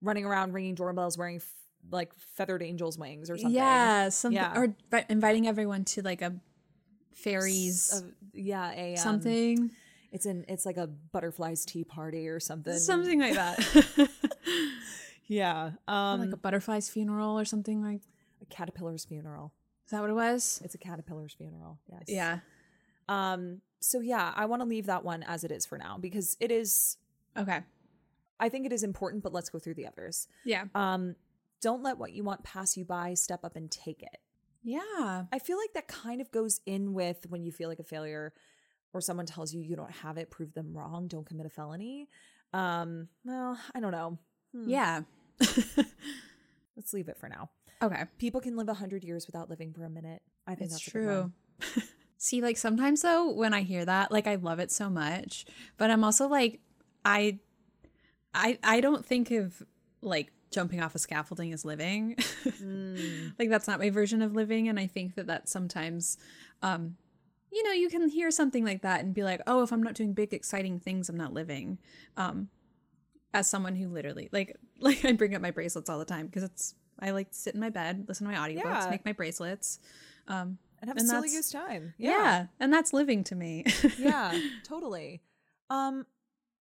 [0.02, 1.54] running around ringing doorbells wearing f-
[1.90, 3.56] like feathered angel's wings or something.
[3.56, 4.56] Yeah, something Yeah.
[4.56, 6.36] or vi- inviting everyone to like a
[7.16, 9.72] fairies Uh, yeah, a um, something,
[10.12, 12.78] It's an it's like a butterflies tea party or something.
[12.78, 13.58] something like that,
[15.28, 15.72] Yeah.
[15.88, 18.02] Um like a butterfly's funeral or something like.
[18.42, 19.54] a caterpillar's funeral.
[19.86, 20.62] Is that what it was?
[20.64, 21.80] It's a caterpillar's funeral.
[21.90, 22.04] Yes.
[22.08, 22.40] Yeah.
[23.10, 26.38] Um so yeah, I want to leave that one as it is for now because
[26.40, 26.98] it is
[27.38, 27.60] Okay.
[28.40, 30.28] I think it is important, but let's go through the others.
[30.46, 30.66] Yeah.
[30.76, 31.16] Um
[31.62, 34.18] don't let what you want pass you by, step up and take it.
[34.64, 35.26] Yeah.
[35.32, 38.34] I feel like that kind of goes in with when you feel like a failure
[38.94, 42.10] or someone tells you you don't have it, prove them wrong, don't commit a felony.
[42.54, 44.18] Um, well, I don't know.
[44.54, 45.02] Hmm, Yeah.
[46.76, 47.50] Let's leave it for now.
[47.82, 48.06] okay.
[48.18, 50.22] People can live 100 years without living for a minute.
[50.48, 51.34] I think It's that's a good one.
[51.76, 51.84] true.
[52.18, 55.46] See, like sometimes though, when I hear that, like I love it so much,
[55.78, 56.60] but I'm also like,
[57.06, 57.40] I,
[58.34, 59.64] I, I don't think of
[60.02, 62.16] like jumping off a scaffolding as living.
[63.40, 66.18] like that's not my version of living, and I think that that sometimes,
[66.62, 66.96] um,
[67.52, 69.94] you know, you can hear something like that and be like, oh, if I'm not
[69.94, 71.78] doing big exciting things, I'm not living.
[72.18, 72.50] Um,
[73.34, 76.44] as someone who literally like like I bring up my bracelets all the time because
[76.44, 78.88] it's I like to sit in my bed, listen to my audiobooks, Yeah.
[78.90, 79.80] make my bracelets.
[80.28, 81.94] Um, And have And a silly goose time.
[81.98, 82.48] yeah.
[82.60, 83.66] and that's living to me.
[83.98, 85.22] yeah, totally.
[85.70, 86.06] Um,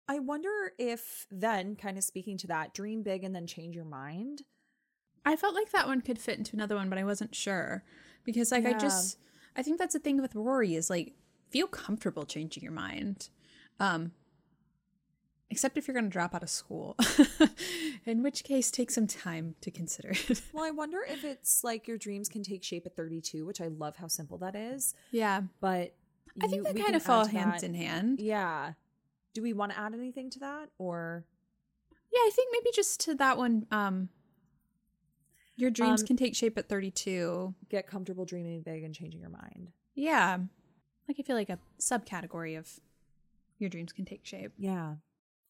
[0.09, 3.84] I wonder if then, kind of speaking to that, dream big and then change your
[3.84, 4.42] mind.
[5.24, 7.84] I felt like that one could fit into another one, but I wasn't sure
[8.24, 9.18] because like I just
[9.57, 11.12] I think that's the thing with Rory is like
[11.51, 13.28] feel comfortable changing your mind.
[13.78, 14.12] Um
[15.51, 16.96] except if you're going to drop out of school.
[18.07, 20.40] In which case take some time to consider it.
[20.53, 23.66] Well, I wonder if it's like your dreams can take shape at 32, which I
[23.66, 24.94] love how simple that is.
[25.11, 25.42] yeah.
[25.61, 25.94] But
[26.40, 28.20] I think you- they kind of fall hand in hand.
[28.20, 28.74] Yeah.
[29.34, 31.24] Do we want to add anything to that or?
[32.12, 34.08] Yeah, I think maybe just to that one um
[35.56, 37.54] your dreams Um, can take shape at 32.
[37.68, 39.70] get comfortable dreaming big and changing your mind.
[39.94, 40.38] Yeah.
[41.06, 42.80] Like I feel like a subcategory of
[43.58, 44.52] your dreams can take shape.
[44.58, 44.94] Yeah.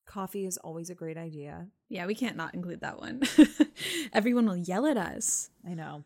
[0.06, 1.68] Coffee is always a great idea.
[1.88, 3.22] Yeah, we can't not include that one.
[4.12, 5.50] Everyone will yell at us.
[5.64, 6.02] I know.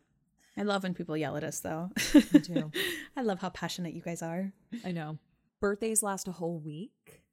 [0.57, 1.89] I love when people yell at us though.
[2.31, 2.71] Me too.
[3.17, 4.53] I love how passionate you guys are.
[4.85, 5.17] I know.
[5.59, 7.23] Birthdays last a whole week.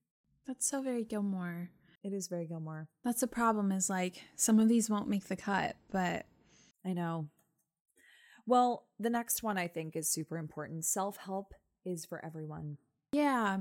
[0.47, 1.71] That's so very Gilmore.
[2.03, 2.89] It is very Gilmore.
[3.05, 6.27] That's the problem is like some of these won't make the cut, but
[6.85, 7.29] I know.
[8.47, 10.85] Well, the next one I think is super important.
[10.85, 12.79] Self help is for everyone,
[13.13, 13.59] yeah.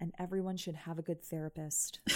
[0.00, 2.00] and everyone should have a good therapist.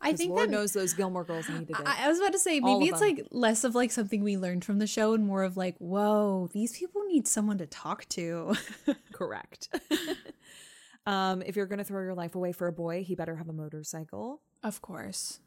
[0.00, 1.76] I think Lord that knows those Gilmore girls needed it.
[1.84, 3.16] I, I was about to say maybe it's them.
[3.16, 6.48] like less of like something we learned from the show and more of like, whoa,
[6.52, 8.54] these people need someone to talk to.
[9.12, 9.68] Correct.
[11.06, 13.48] um, if you're going to throw your life away for a boy, he better have
[13.48, 14.42] a motorcycle.
[14.62, 15.40] of course.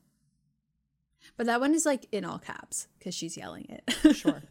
[1.36, 4.16] But that one is like in all caps because she's yelling it.
[4.16, 4.42] Sure.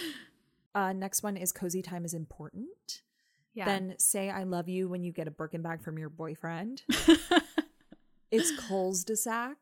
[0.74, 3.02] uh, next one is cozy time is important.
[3.54, 3.64] yeah.
[3.64, 6.82] Then say I love you when you get a Birkin bag from your boyfriend.
[8.30, 9.56] It's Cole's de Sac.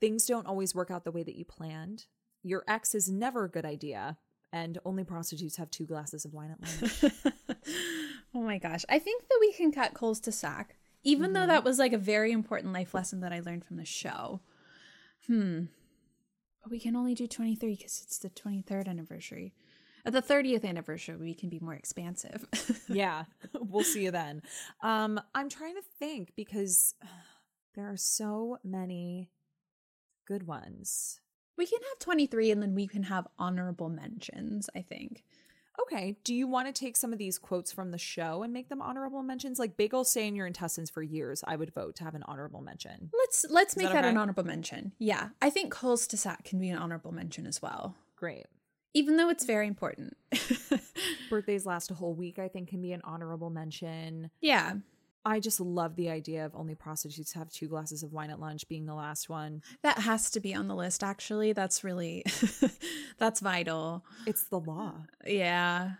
[0.00, 2.06] Things don't always work out the way that you planned.
[2.42, 4.16] Your ex is never a good idea.
[4.50, 7.12] And only prostitutes have two glasses of wine at lunch.
[8.34, 8.84] Oh my gosh.
[8.88, 11.32] I think that we can cut Cole's to sack, even Mm-hmm.
[11.34, 14.40] though that was like a very important life lesson that I learned from the show.
[15.26, 15.64] Hmm.
[16.62, 19.54] But we can only do 23 because it's the 23rd anniversary.
[20.04, 22.46] At the 30th anniversary, we can be more expansive.
[22.88, 23.24] yeah,
[23.54, 24.42] we'll see you then.
[24.82, 26.94] Um, I'm trying to think because
[27.74, 29.30] there are so many
[30.26, 31.20] good ones.
[31.58, 35.24] we can have 23 and then we can have honorable mentions, I think.
[35.82, 36.16] Okay.
[36.24, 38.82] Do you want to take some of these quotes from the show and make them
[38.82, 39.58] honorable mentions?
[39.58, 41.42] Like bagels stay in your intestines for years.
[41.46, 43.10] I would vote to have an honorable mention.
[43.16, 44.92] Let's let's make that that, an honorable mention.
[44.98, 48.46] Yeah, I think Cole's to sack can be an honorable mention as well, Great.
[48.94, 50.16] even though it's very important.
[51.30, 54.30] Birthdays last a whole week, I think, can be an honorable mention.
[54.40, 54.74] yeah,
[55.24, 58.66] I just love the idea of only prostitutes have two glasses of wine at lunch
[58.68, 59.62] being the last one.
[59.82, 61.04] that has to be on the list.
[61.04, 62.24] Actually, that's really
[63.18, 64.04] that's vital.
[64.26, 64.94] It's the law.
[65.26, 65.92] Yeah,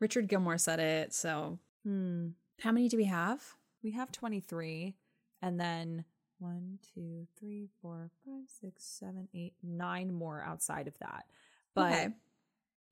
[0.00, 1.12] Richard Gilmore said it.
[1.12, 2.28] So, Hmm.
[2.60, 3.42] how many do we have?
[3.82, 4.94] We have 23,
[5.42, 6.06] and then
[6.38, 11.26] one, two, three, four, five, six, seven, eight, nine more outside of that.
[11.74, 12.08] But Okay.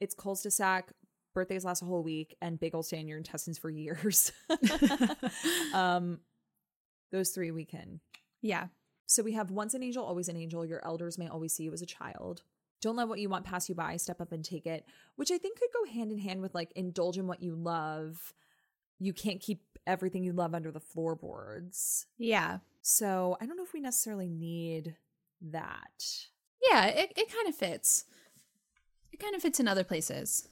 [0.01, 0.93] it's Cole's de Sac,
[1.35, 4.33] birthdays last a whole week, and big ol' stay in your intestines for years.
[5.75, 6.21] um,
[7.11, 8.01] those three we can.
[8.41, 8.69] Yeah,
[9.07, 10.65] So we have once an angel, always an angel.
[10.67, 12.43] Your elders may always see you as a child.
[12.81, 13.97] Don't let what you want pass you by.
[13.97, 14.85] Step up and take it,
[15.17, 18.33] which I think could go hand in hand with like indulge in what you love.
[18.99, 22.07] You can't keep everything you love under the floorboards.
[22.19, 24.97] yeah, So I don't know if we necessarily need
[25.43, 26.05] that.
[26.71, 26.87] yeah.
[26.87, 28.05] It it kind of fits.
[29.13, 30.49] It kind of fits in other places.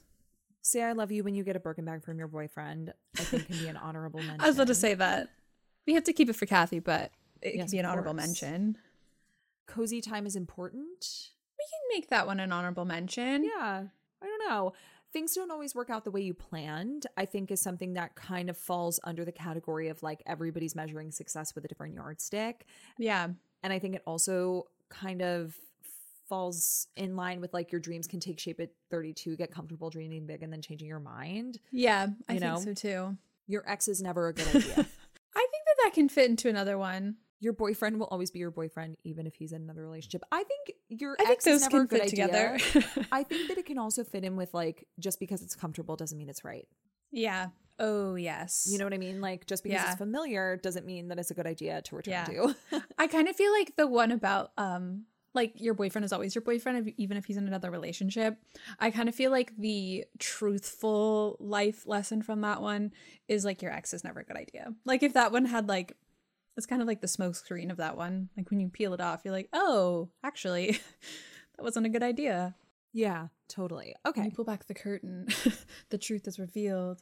[0.61, 2.93] Say I love you when you get a Birkin bag from your boyfriend.
[3.17, 4.39] I think can be an honorable mention.
[4.41, 5.29] I was about to say that
[5.87, 8.27] we have to keep it for Kathy, but it Yes, can be an honorable course.
[8.27, 8.77] mention.
[9.67, 11.29] cozy time is important.
[11.57, 13.43] We can make that one an honorable mention.
[13.43, 13.83] Yeah.
[14.21, 14.73] I don't know.
[15.13, 18.49] Things don't always work out the way you planned, I think is something that kind
[18.49, 22.65] of falls under the category of like everybody's measuring success with a different yardstick.
[22.97, 23.27] Yeah.
[23.63, 25.55] And I think it also kind of
[26.31, 30.25] falls in line with like your dreams can take shape at 32, get comfortable dreaming
[30.25, 31.59] big and then changing your mind.
[31.71, 32.59] Yeah, I You think know?
[32.61, 33.17] so too.
[33.47, 34.71] Your ex is never a good idea.
[34.71, 34.87] I think
[35.65, 37.17] that that can fit into another one.
[37.41, 40.23] your boyfriend will always be your boyfriend even if he's in another relationship.
[40.31, 42.57] I think your I think ex is never can a good fit idea.
[42.59, 43.05] together.
[43.11, 46.17] I think that it can also fit in with like just because it's comfortable doesn't
[46.17, 46.67] mean it's right.
[47.11, 47.47] yeah.
[47.79, 48.67] Oh, yes.
[48.69, 49.21] You know what I mean?
[49.21, 49.87] Like just because Yeah.
[49.89, 52.25] it's familiar doesn't mean that it's a good idea to return Yeah.
[52.25, 52.55] to.
[52.99, 56.41] I kind of feel like the one about um like your boyfriend is always your
[56.41, 58.37] boyfriend if- even if he's in another relationship.
[58.79, 62.91] I kind of feel like the truthful life lesson from that one
[63.27, 64.73] is like your ex is never a good idea.
[64.85, 65.95] Like if that one had like
[66.57, 68.29] it's kind of like the smoke screen of that one.
[68.35, 70.71] Like when you peel it off, you're like, "Oh, actually,
[71.57, 72.55] that wasn't a good idea."
[72.93, 73.95] yeah, totally.
[74.03, 74.23] When Okay.
[74.25, 75.27] you pull back the curtain,
[75.91, 77.01] the truth is revealed.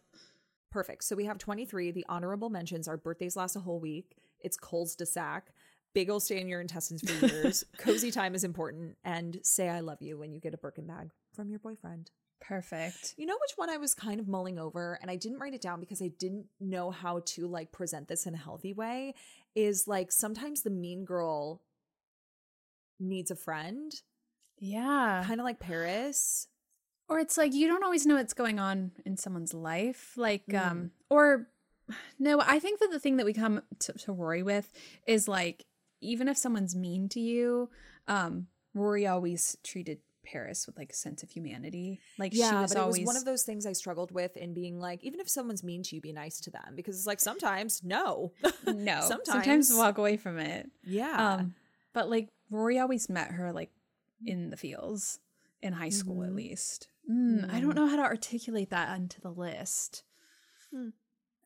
[0.69, 1.03] Perfect.
[1.03, 1.89] So we have 23.
[1.89, 4.15] The honorable mentions are birthdays last a whole week.
[4.39, 5.47] It's Cole's de Sac.
[5.93, 7.63] Big ol' stay in your intestines for years.
[7.77, 8.95] Cozy time is important.
[9.03, 12.11] And say I love you when you get a Birkin bag from your boyfriend.
[12.41, 13.15] Perfect.
[13.17, 15.61] You know which one I was kind of mulling over and I didn't write it
[15.61, 19.13] down because I didn't know how to like present this in a healthy way
[19.55, 21.61] is like sometimes the mean girl
[22.99, 23.93] needs a friend,
[24.59, 25.23] Yeah.
[25.25, 26.47] kind of like Paris.
[27.07, 30.65] or it's like you don't always know what's going on in someone's life like Mm.
[30.71, 31.49] um or
[32.19, 34.71] no i think that the thing that we come to, to rory with
[35.07, 35.65] is like
[36.01, 37.69] even if someone's mean to you
[38.07, 41.99] um rory always treated paris with like a sense of humanity.
[42.19, 44.53] Like she was but always it was one of those things I struggled with in
[44.53, 46.73] being like, even if someone's mean to you, be nice to them.
[46.75, 48.33] Because it's like sometimes no,
[48.67, 49.25] no sometimes,
[49.69, 49.73] sometimes.
[49.73, 50.69] walk away from it.
[50.83, 51.55] Yeah, um
[51.93, 53.71] but like rory always met her like
[54.23, 55.19] in the fields
[55.63, 56.35] in high school at Mhm.
[56.35, 56.87] least.
[57.09, 60.03] Mm, i don't know how to articulate that onto the list.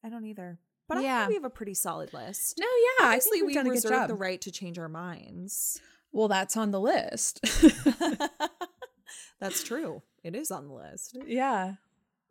[0.03, 0.59] I don't either.
[0.95, 1.19] But I Yeah.
[1.21, 2.57] think we have a pretty solid list.
[2.59, 4.07] no yeah i Obviously, think we've we done a good reserve job.
[4.09, 5.79] the right to change our minds.
[6.11, 7.39] Well, that's on the list.
[9.39, 10.01] That's true.
[10.23, 11.17] It is on the list.
[11.25, 11.73] yeah.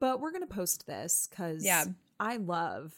[0.00, 1.84] But we're going to post this because Yeah.
[2.18, 2.94] I love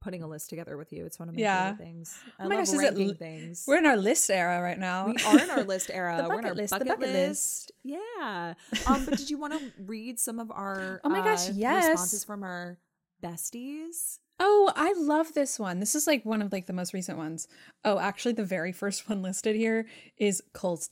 [0.00, 1.06] putting a list together with you.
[1.06, 1.70] It's one of my Yeah.
[1.70, 2.18] favorite things.
[2.38, 2.80] I Oh my love gosh, is
[3.10, 3.64] it things.
[3.66, 5.06] We're in our list era right now.
[5.06, 6.16] we are in our list era.
[6.16, 7.72] We're in our bucket list, the bucket bucket list.
[7.82, 8.54] Yeah.
[8.86, 11.88] Um, but did you want to read some of our Oh my gosh, uh, yes.
[11.88, 12.78] responses from our
[13.22, 14.18] besties?
[14.40, 15.80] Oh, I love this one.
[15.80, 17.48] This is like one of like the most recent ones.
[17.84, 19.86] Oh, actually, the very first one listed here
[20.16, 20.42] is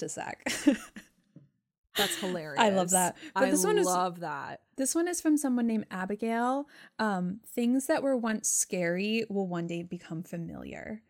[0.08, 0.52] Sack.
[1.96, 2.60] That's hilarious.
[2.60, 3.16] I love that.
[3.34, 4.60] But I this one is- love that.
[4.76, 6.68] this one is from someone named Abigail.
[6.98, 11.02] Um, things that were once scary will one day become familiar.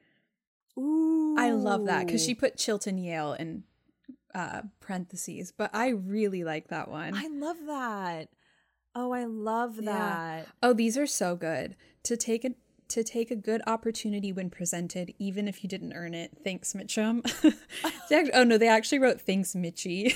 [0.79, 1.35] Ooh.
[1.39, 3.65] I love that because she put Chilton Yale in
[4.35, 7.15] uh, parentheses, but I really like that one.
[7.15, 8.29] I love that.
[8.99, 9.93] Oh, I love Yeah.
[9.93, 10.49] that.
[10.63, 11.77] Oh, these are so good.
[12.05, 12.51] To take a
[12.89, 16.31] to take a good opportunity when presented, even if you didn't earn it.
[16.45, 17.23] Thanks, Mitchum.
[18.33, 20.15] Oh no, they actually wrote thanks, Mitchie.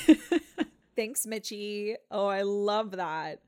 [0.97, 1.97] Thanks, Mitchie.
[2.11, 3.41] Oh, I love that.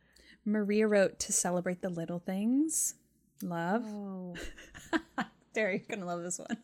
[0.45, 2.95] Maria wrote to celebrate the little things.
[3.43, 3.85] Love.
[3.87, 4.35] Oh.
[5.55, 6.57] Derry, you're gonna love this one.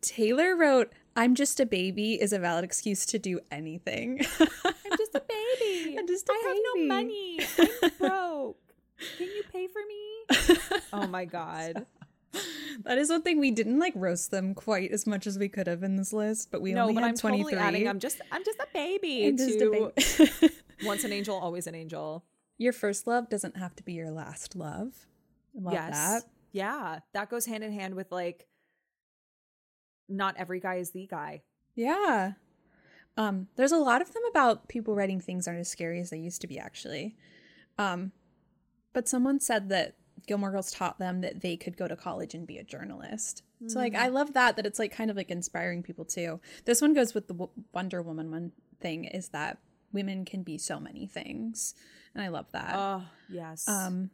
[0.00, 4.24] Taylor wrote, I'm just a baby is a valid excuse to do anything.
[5.18, 5.22] A
[5.60, 5.96] baby.
[5.98, 7.40] I'm just a I have no money.
[7.82, 8.58] I'm broke.
[9.16, 10.58] Can you pay for me?
[10.92, 11.86] oh my god.
[12.84, 15.66] that is one thing we didn't like roast them quite as much as we could
[15.66, 17.44] have in this list, but we No, only but had I'm 23.
[17.52, 17.88] totally adding.
[17.88, 19.26] I'm just I'm just a baby.
[19.26, 20.54] I'm just a baby.
[20.84, 22.24] Once an angel, always an angel.
[22.58, 25.06] your first love doesn't have to be your last love.
[25.56, 25.92] I love yes.
[25.94, 26.22] that.
[26.52, 26.98] Yeah.
[27.14, 28.46] That goes hand in hand with like
[30.08, 31.42] not every guy is the guy.
[31.74, 32.32] Yeah.
[33.18, 36.18] Um, there's a lot of them about people writing things aren't as scary as they
[36.18, 37.16] used to be, actually.
[37.76, 38.12] Um,
[38.92, 39.96] but someone said that
[40.26, 43.42] Gilmore Girls taught them that they could go to college and be a journalist.
[43.66, 46.38] So, like, I love that, that it's like kind of like inspiring people too.
[46.64, 49.58] This one goes with the W- Wonder Woman one thing is that
[49.92, 51.74] women can be so many things.
[52.14, 52.72] And I love that.
[52.76, 53.68] Oh, yes.
[53.68, 54.10] um,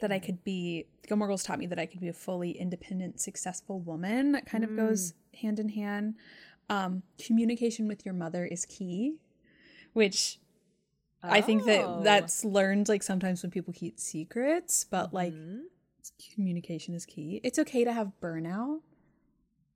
[0.00, 3.20] that I could be Gilmore Girls taught me that I could be a fully independent,
[3.20, 4.32] successful woman.
[4.32, 6.16] That kind of goes hand in hand.
[6.68, 9.16] Um, communication with your mother is key,
[9.92, 10.38] which
[11.22, 11.66] I think Oh.
[11.66, 15.64] that that's learned like sometimes when people keep secrets, but like Mhm.
[16.34, 17.40] communication is key.
[17.42, 18.80] It's okay to have burnout.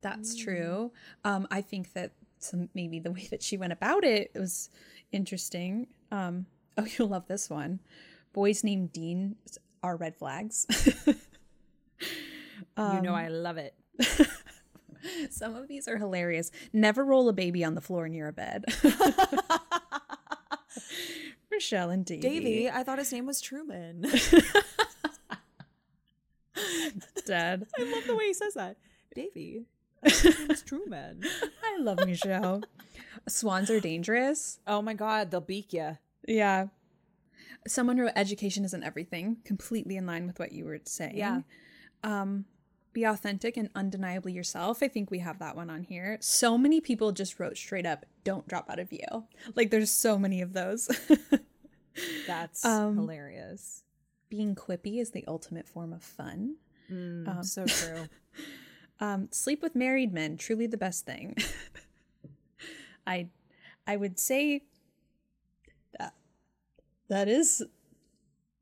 [0.01, 0.93] That's true.
[1.25, 4.71] Um, I think that some maybe the way that she went about it was
[5.13, 5.89] interesting.
[6.11, 6.47] Um,
[6.79, 7.81] oh, you'll love this one.
[8.33, 9.37] Boys named Dean
[9.83, 10.67] are red flags.
[12.77, 13.75] you know I love it.
[15.31, 16.51] Some of these are hilarious.
[16.73, 18.65] Never roll a baby on the floor near a bed.
[21.51, 22.21] Michel and Davey.
[22.21, 24.03] Davy, I thought his name was Truman.
[27.27, 27.67] Dead.
[27.79, 28.77] I love the way he says that.
[29.15, 29.67] Davy.
[30.03, 31.23] His name is Truman.
[31.63, 32.63] I love Michel.
[33.29, 34.59] Swans are dangerous.
[34.67, 35.99] Oh my god, they'll beak you.
[36.27, 36.69] Yeah.
[37.67, 41.17] Someone wrote education isn't everything, completely in line with what you were saying.
[41.17, 41.41] Yeah.
[42.03, 42.47] Um,
[42.93, 44.83] be authentic and undeniably yourself.
[44.83, 46.19] I think we have that one on here.
[46.21, 49.29] So many people just wrote straight up, don't drop out of Yale.
[49.55, 50.89] Like there's so many of those.
[52.27, 53.83] That's Um, hilarious.
[54.29, 56.57] Being quippy is the ultimate form of fun.
[56.91, 58.07] Mm, so true.
[59.01, 61.37] Um, sleep with married men, truly the best thing.
[63.07, 63.29] I
[63.87, 64.63] I would say
[65.99, 66.15] that
[67.09, 67.63] that is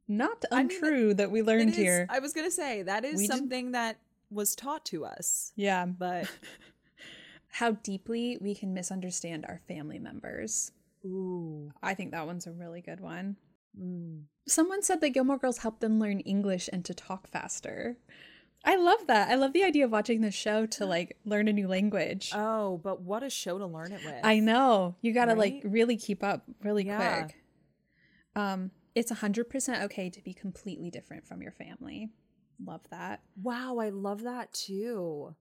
[0.07, 2.07] not I mean, untrue that we learned is- here.
[2.09, 3.99] I was gonna say that is We did- something that
[4.31, 5.87] was taught to us, yeah.
[5.87, 6.29] but
[7.51, 10.71] How deeply we can misunderstand our family members.
[11.05, 13.37] ooh, I think that one's a really good one.
[13.81, 14.23] mm.
[14.47, 17.97] Someone said that Gilmore Girls helped them learn English and to talk faster.
[18.65, 19.29] I love that.
[19.31, 22.33] I love the idea of watching this show to like learn a new language.
[22.35, 24.21] oh, but what a show to learn it with.
[24.25, 24.97] I know.
[25.01, 27.23] You got to like really keep up really Yeah.
[27.23, 27.37] quick.
[28.37, 32.11] Um it's 100% okay to be completely different from your family.
[32.65, 33.21] Love that.
[33.43, 35.35] Wow, I love that too.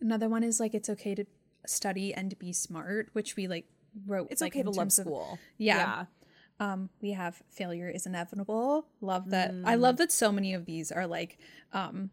[0.00, 1.24] Another one is like it's okay to
[1.66, 3.66] study and be smart, which we like
[4.06, 5.38] wrote It's like, okay to love terms of- school.
[5.58, 6.06] Yeah.
[6.60, 8.86] Um we have failure is inevitable.
[9.00, 9.52] Love that.
[9.64, 11.38] I love that so many of these are like
[11.72, 12.10] um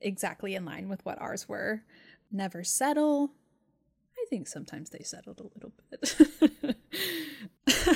[0.00, 1.82] exactly in line with what ours were.
[2.30, 3.32] Never settle.
[4.18, 6.76] I think sometimes they settled a little bit.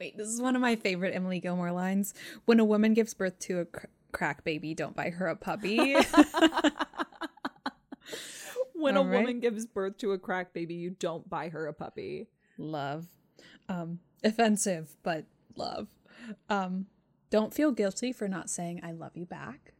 [0.00, 2.14] Wait, this is one of my favorite Emily Gilmore lines.
[2.44, 5.96] When a woman gives birth to a cr- crack baby, don't buy her a puppy.
[8.74, 9.18] When a All right.
[9.20, 12.28] woman gives birth to a crack baby, you don't buy her a puppy.
[12.56, 13.06] love.
[13.68, 15.88] Um, offensive, but love.
[16.48, 16.86] Um,
[17.30, 19.74] don't feel guilty for not saying I love you back.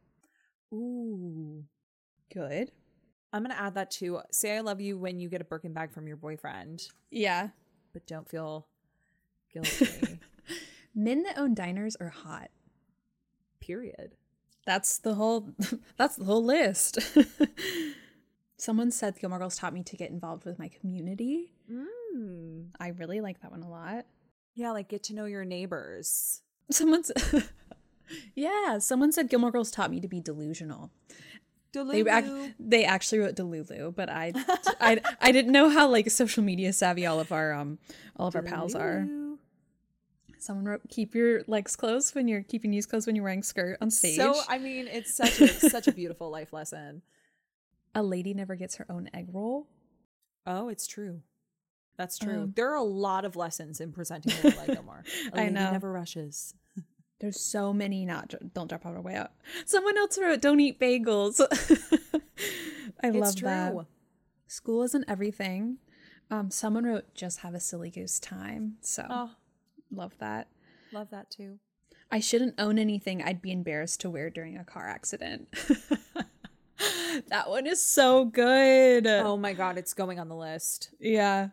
[0.71, 1.63] Ooh.
[2.31, 2.71] Good.
[3.33, 4.19] I'm gonna add that too.
[4.31, 7.49] Say I love you when you get a Birkin bag from your boyfriend, Yeah.
[7.93, 8.67] but don't feel
[9.51, 10.19] guilty.
[10.95, 12.49] Men that own diners are hot.
[13.59, 14.15] Period.
[14.65, 15.49] That's the whole
[15.97, 16.99] that's the whole list.
[18.57, 21.51] Someone said Gilmore Girls taught me to get involved with my community.
[21.71, 22.67] Mm.
[22.79, 24.05] I really like that one a lot.
[24.53, 26.41] Yeah, like get to know your neighbors.
[26.69, 27.11] Someone's
[28.35, 30.91] Yeah, someone said Gilmore Girls taught me to be delusional.
[31.73, 32.53] They ac- Delulu.
[32.59, 34.33] they actually wrote Delulu, but I,
[34.81, 37.79] I I didn't know how like social media savvy all of our um
[38.17, 39.07] all of our pals are.
[40.41, 43.77] Someone wrote keep your legs closed when you're keeping knees closed when you're wearing skirt
[43.79, 44.15] on stage.
[44.17, 47.03] So I mean, it's such a such a beautiful life lesson.
[47.95, 49.67] a lady never gets her own egg roll.
[50.47, 51.21] Oh, it's true.
[51.97, 52.43] That's true.
[52.43, 55.03] Um, there are a lot of lessons in presenting Light Gilmore.
[55.33, 55.71] A I lady know.
[55.71, 56.55] never rushes.
[57.19, 59.31] There's so many not don't drop on our way out.
[59.65, 61.39] Someone else wrote, "Don't eat bagels."
[63.03, 63.47] I It's love true.
[63.47, 63.85] that.
[64.47, 65.77] School isn't everything.
[66.31, 69.29] Um, someone wrote, "Just have a silly goose time." So Oh,
[69.91, 70.47] love that.
[70.91, 71.59] love that too.
[72.11, 75.47] I shouldn't own anything I'd be embarrassed to wear during a car accident.
[77.29, 79.07] that one is so good.
[79.07, 80.89] Oh my god, it's going on the list.
[80.99, 81.49] Yeah.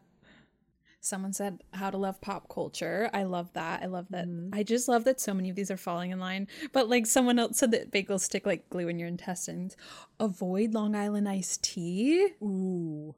[1.01, 3.09] Someone said how to love pop culture.
[3.14, 3.82] I love that.
[3.82, 4.26] I love that.
[4.26, 4.51] Mm-hmm.
[4.53, 6.49] I just love that so many of these are falling in line.
[6.72, 9.76] But like someone else said that bagels stick like glue in your intestines.
[10.18, 12.30] Avoid Long Island iced tea.
[12.43, 13.14] Ooh.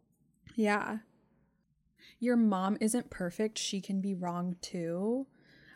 [0.55, 0.99] Yeah.
[2.21, 3.59] Your mom isn't perfect.
[3.59, 5.27] She can be wrong too.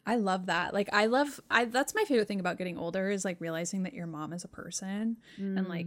[0.06, 0.74] I love that.
[0.74, 3.94] Like I love I that's my favorite thing about getting older is like realizing that
[3.94, 5.86] your mom is a person and like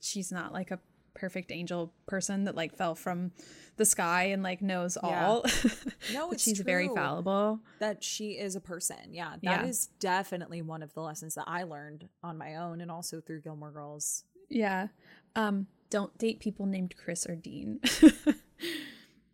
[0.00, 0.80] she's not like a
[1.14, 3.30] perfect angel person that like fell from
[3.76, 5.26] the sky and like knows Yeah.
[5.26, 5.44] all.
[6.12, 7.60] No, she's very fallible.
[7.78, 9.12] That she is a person.
[9.12, 9.96] Yeah, that is Yeah.
[10.00, 13.70] definitely one of the lessons that I learned on my own and also through Gilmore
[13.70, 14.24] Girls.
[14.48, 14.88] Yeah.
[15.36, 17.78] Um don't date people named Chris or Dean.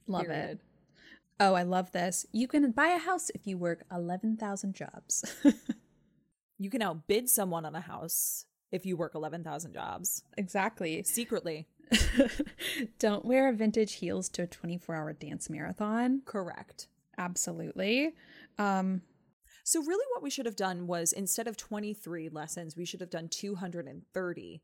[0.09, 0.61] love it.
[1.41, 2.27] Oh, I love this.
[2.33, 5.25] You can buy a house if you work 11,000 jobs.
[6.59, 11.05] You can outbid someone on a house if you work 11,000 jobs exactly.
[11.05, 11.69] secretly.
[12.99, 16.23] Don't wear vintage heels to a 24 hour dance marathon.
[16.25, 16.89] Correct.
[17.17, 18.15] Absolutely.
[18.59, 19.03] Um,
[19.63, 23.11] So, really, what we should have done was instead of 23 lessons, we should have
[23.11, 24.63] done 230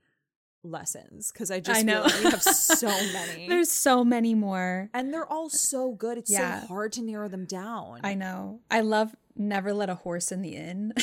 [0.65, 2.03] lessons because I just I feel know.
[2.03, 3.49] like we have so many.
[3.49, 4.89] there's so many more.
[4.95, 6.19] and they're all so good.
[6.19, 6.63] It's Yeah.
[6.63, 8.01] so hard to narrow them down.
[8.03, 8.61] I know.
[8.71, 10.93] I love Never Let a Horse in the Inn.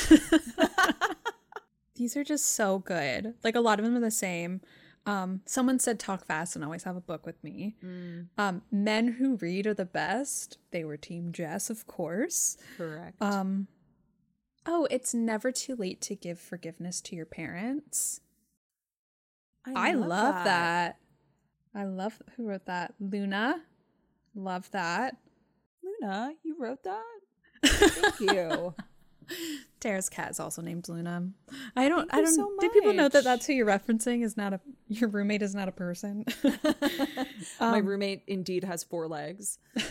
[1.96, 3.36] These are just so good.
[3.44, 4.62] Like a lot of them are the same.
[5.06, 7.76] Um, someone said talk fast and always have a book with me.
[8.38, 10.58] Um, men who read are the best.
[10.72, 12.58] They were Team Jess, of course.
[12.78, 13.22] Correct.
[13.22, 13.68] Um,
[14.66, 18.22] oh, it's never too late to give forgiveness to your parents.
[19.66, 20.98] I love, that.
[21.76, 22.94] I love who wrote that.
[23.00, 23.62] Luna.
[24.36, 25.18] Love that.
[25.84, 27.04] Luna, you wrote that?
[27.64, 28.76] Thank you.
[29.80, 31.30] Tara's cat is also named Luna.
[31.76, 32.10] I don't.
[32.10, 32.36] Thank I don't.
[32.36, 34.24] so do people know that that's who you're referencing?
[34.24, 36.26] Is not a your roommate is not a person.
[37.60, 39.58] My roommate indeed has four legs.
[39.76, 39.84] Um,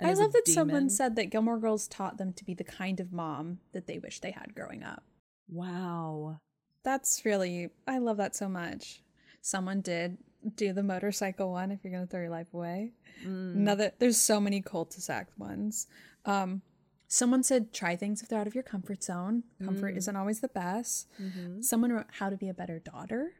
[0.00, 3.12] I love that someone said that Gilmore Girls taught them to be the kind of
[3.12, 5.04] mom that they wish they had growing up.
[5.48, 6.40] Wow.
[6.82, 7.70] That's really.
[7.86, 9.02] I love that so much.
[9.42, 10.18] Someone did
[10.56, 11.70] do the motorcycle one.
[11.70, 12.92] If you're gonna throw your life away,
[13.24, 13.54] Mm.
[13.56, 13.92] another.
[13.98, 15.86] There's so many cul-de-sac ones.
[16.24, 16.62] Um,
[17.08, 19.42] someone said try things if they're out of your comfort zone.
[19.60, 19.66] Mm.
[19.66, 21.08] Comfort isn't always the best.
[21.20, 21.60] Mm-hmm.
[21.60, 23.32] Someone wrote how to be a better daughter.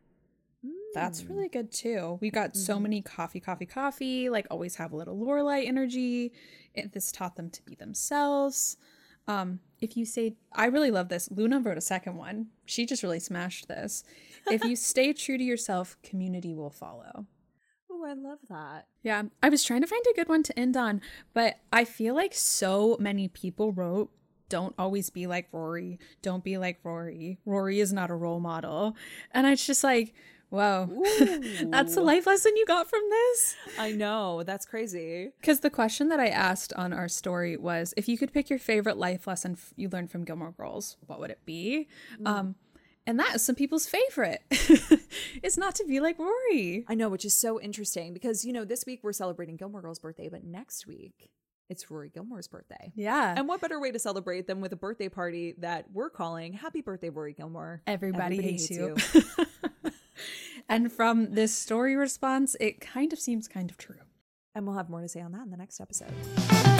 [0.92, 2.18] That's really good too.
[2.20, 4.28] We got so many coffee, coffee, coffee.
[4.28, 6.32] Like always have a little Lorelai energy.
[6.74, 8.76] It, this taught them to be themselves.
[9.28, 11.30] Um, if you say, I really love this.
[11.30, 12.48] Luna wrote a second one.
[12.66, 14.04] She just really smashed this.
[14.50, 17.26] If you stay true to yourself, community will follow.
[17.90, 18.86] Oh, I love that.
[19.02, 21.00] Yeah, I was trying to find a good one to end on,
[21.34, 24.10] but I feel like so many people wrote,
[24.48, 25.98] don't always be like Rory.
[26.22, 27.38] Don't be like Rory.
[27.46, 28.96] Rory is not a role model.
[29.32, 30.12] And it's just like,
[30.50, 30.88] whoa,
[31.64, 33.56] that's the life lesson you got from this?
[33.78, 34.42] I know.
[34.42, 35.30] That's crazy.
[35.40, 38.58] Because the question that I asked on our story was if you could pick your
[38.58, 41.88] favorite life lesson f- you learned from Gilmore Girls, what would it be?
[42.26, 42.56] Um,
[43.06, 44.42] and that is some people's favorite.
[45.42, 46.84] it's not to be like Rory.
[46.86, 49.98] I know, which is so interesting because, you know, this week we're celebrating Gilmore Girl's
[49.98, 51.30] birthday, but next week
[51.68, 52.92] it's Rory Gilmore's birthday.
[52.94, 53.34] Yeah.
[53.36, 56.82] And what better way to celebrate than with a birthday party that we're calling Happy
[56.82, 57.82] Birthday, Rory Gilmore?
[57.86, 58.96] Everybody, hates, you.
[60.68, 63.96] and from this story response, it kind of seems kind of true.
[64.54, 66.79] And we'll have more to say on that in the next episode.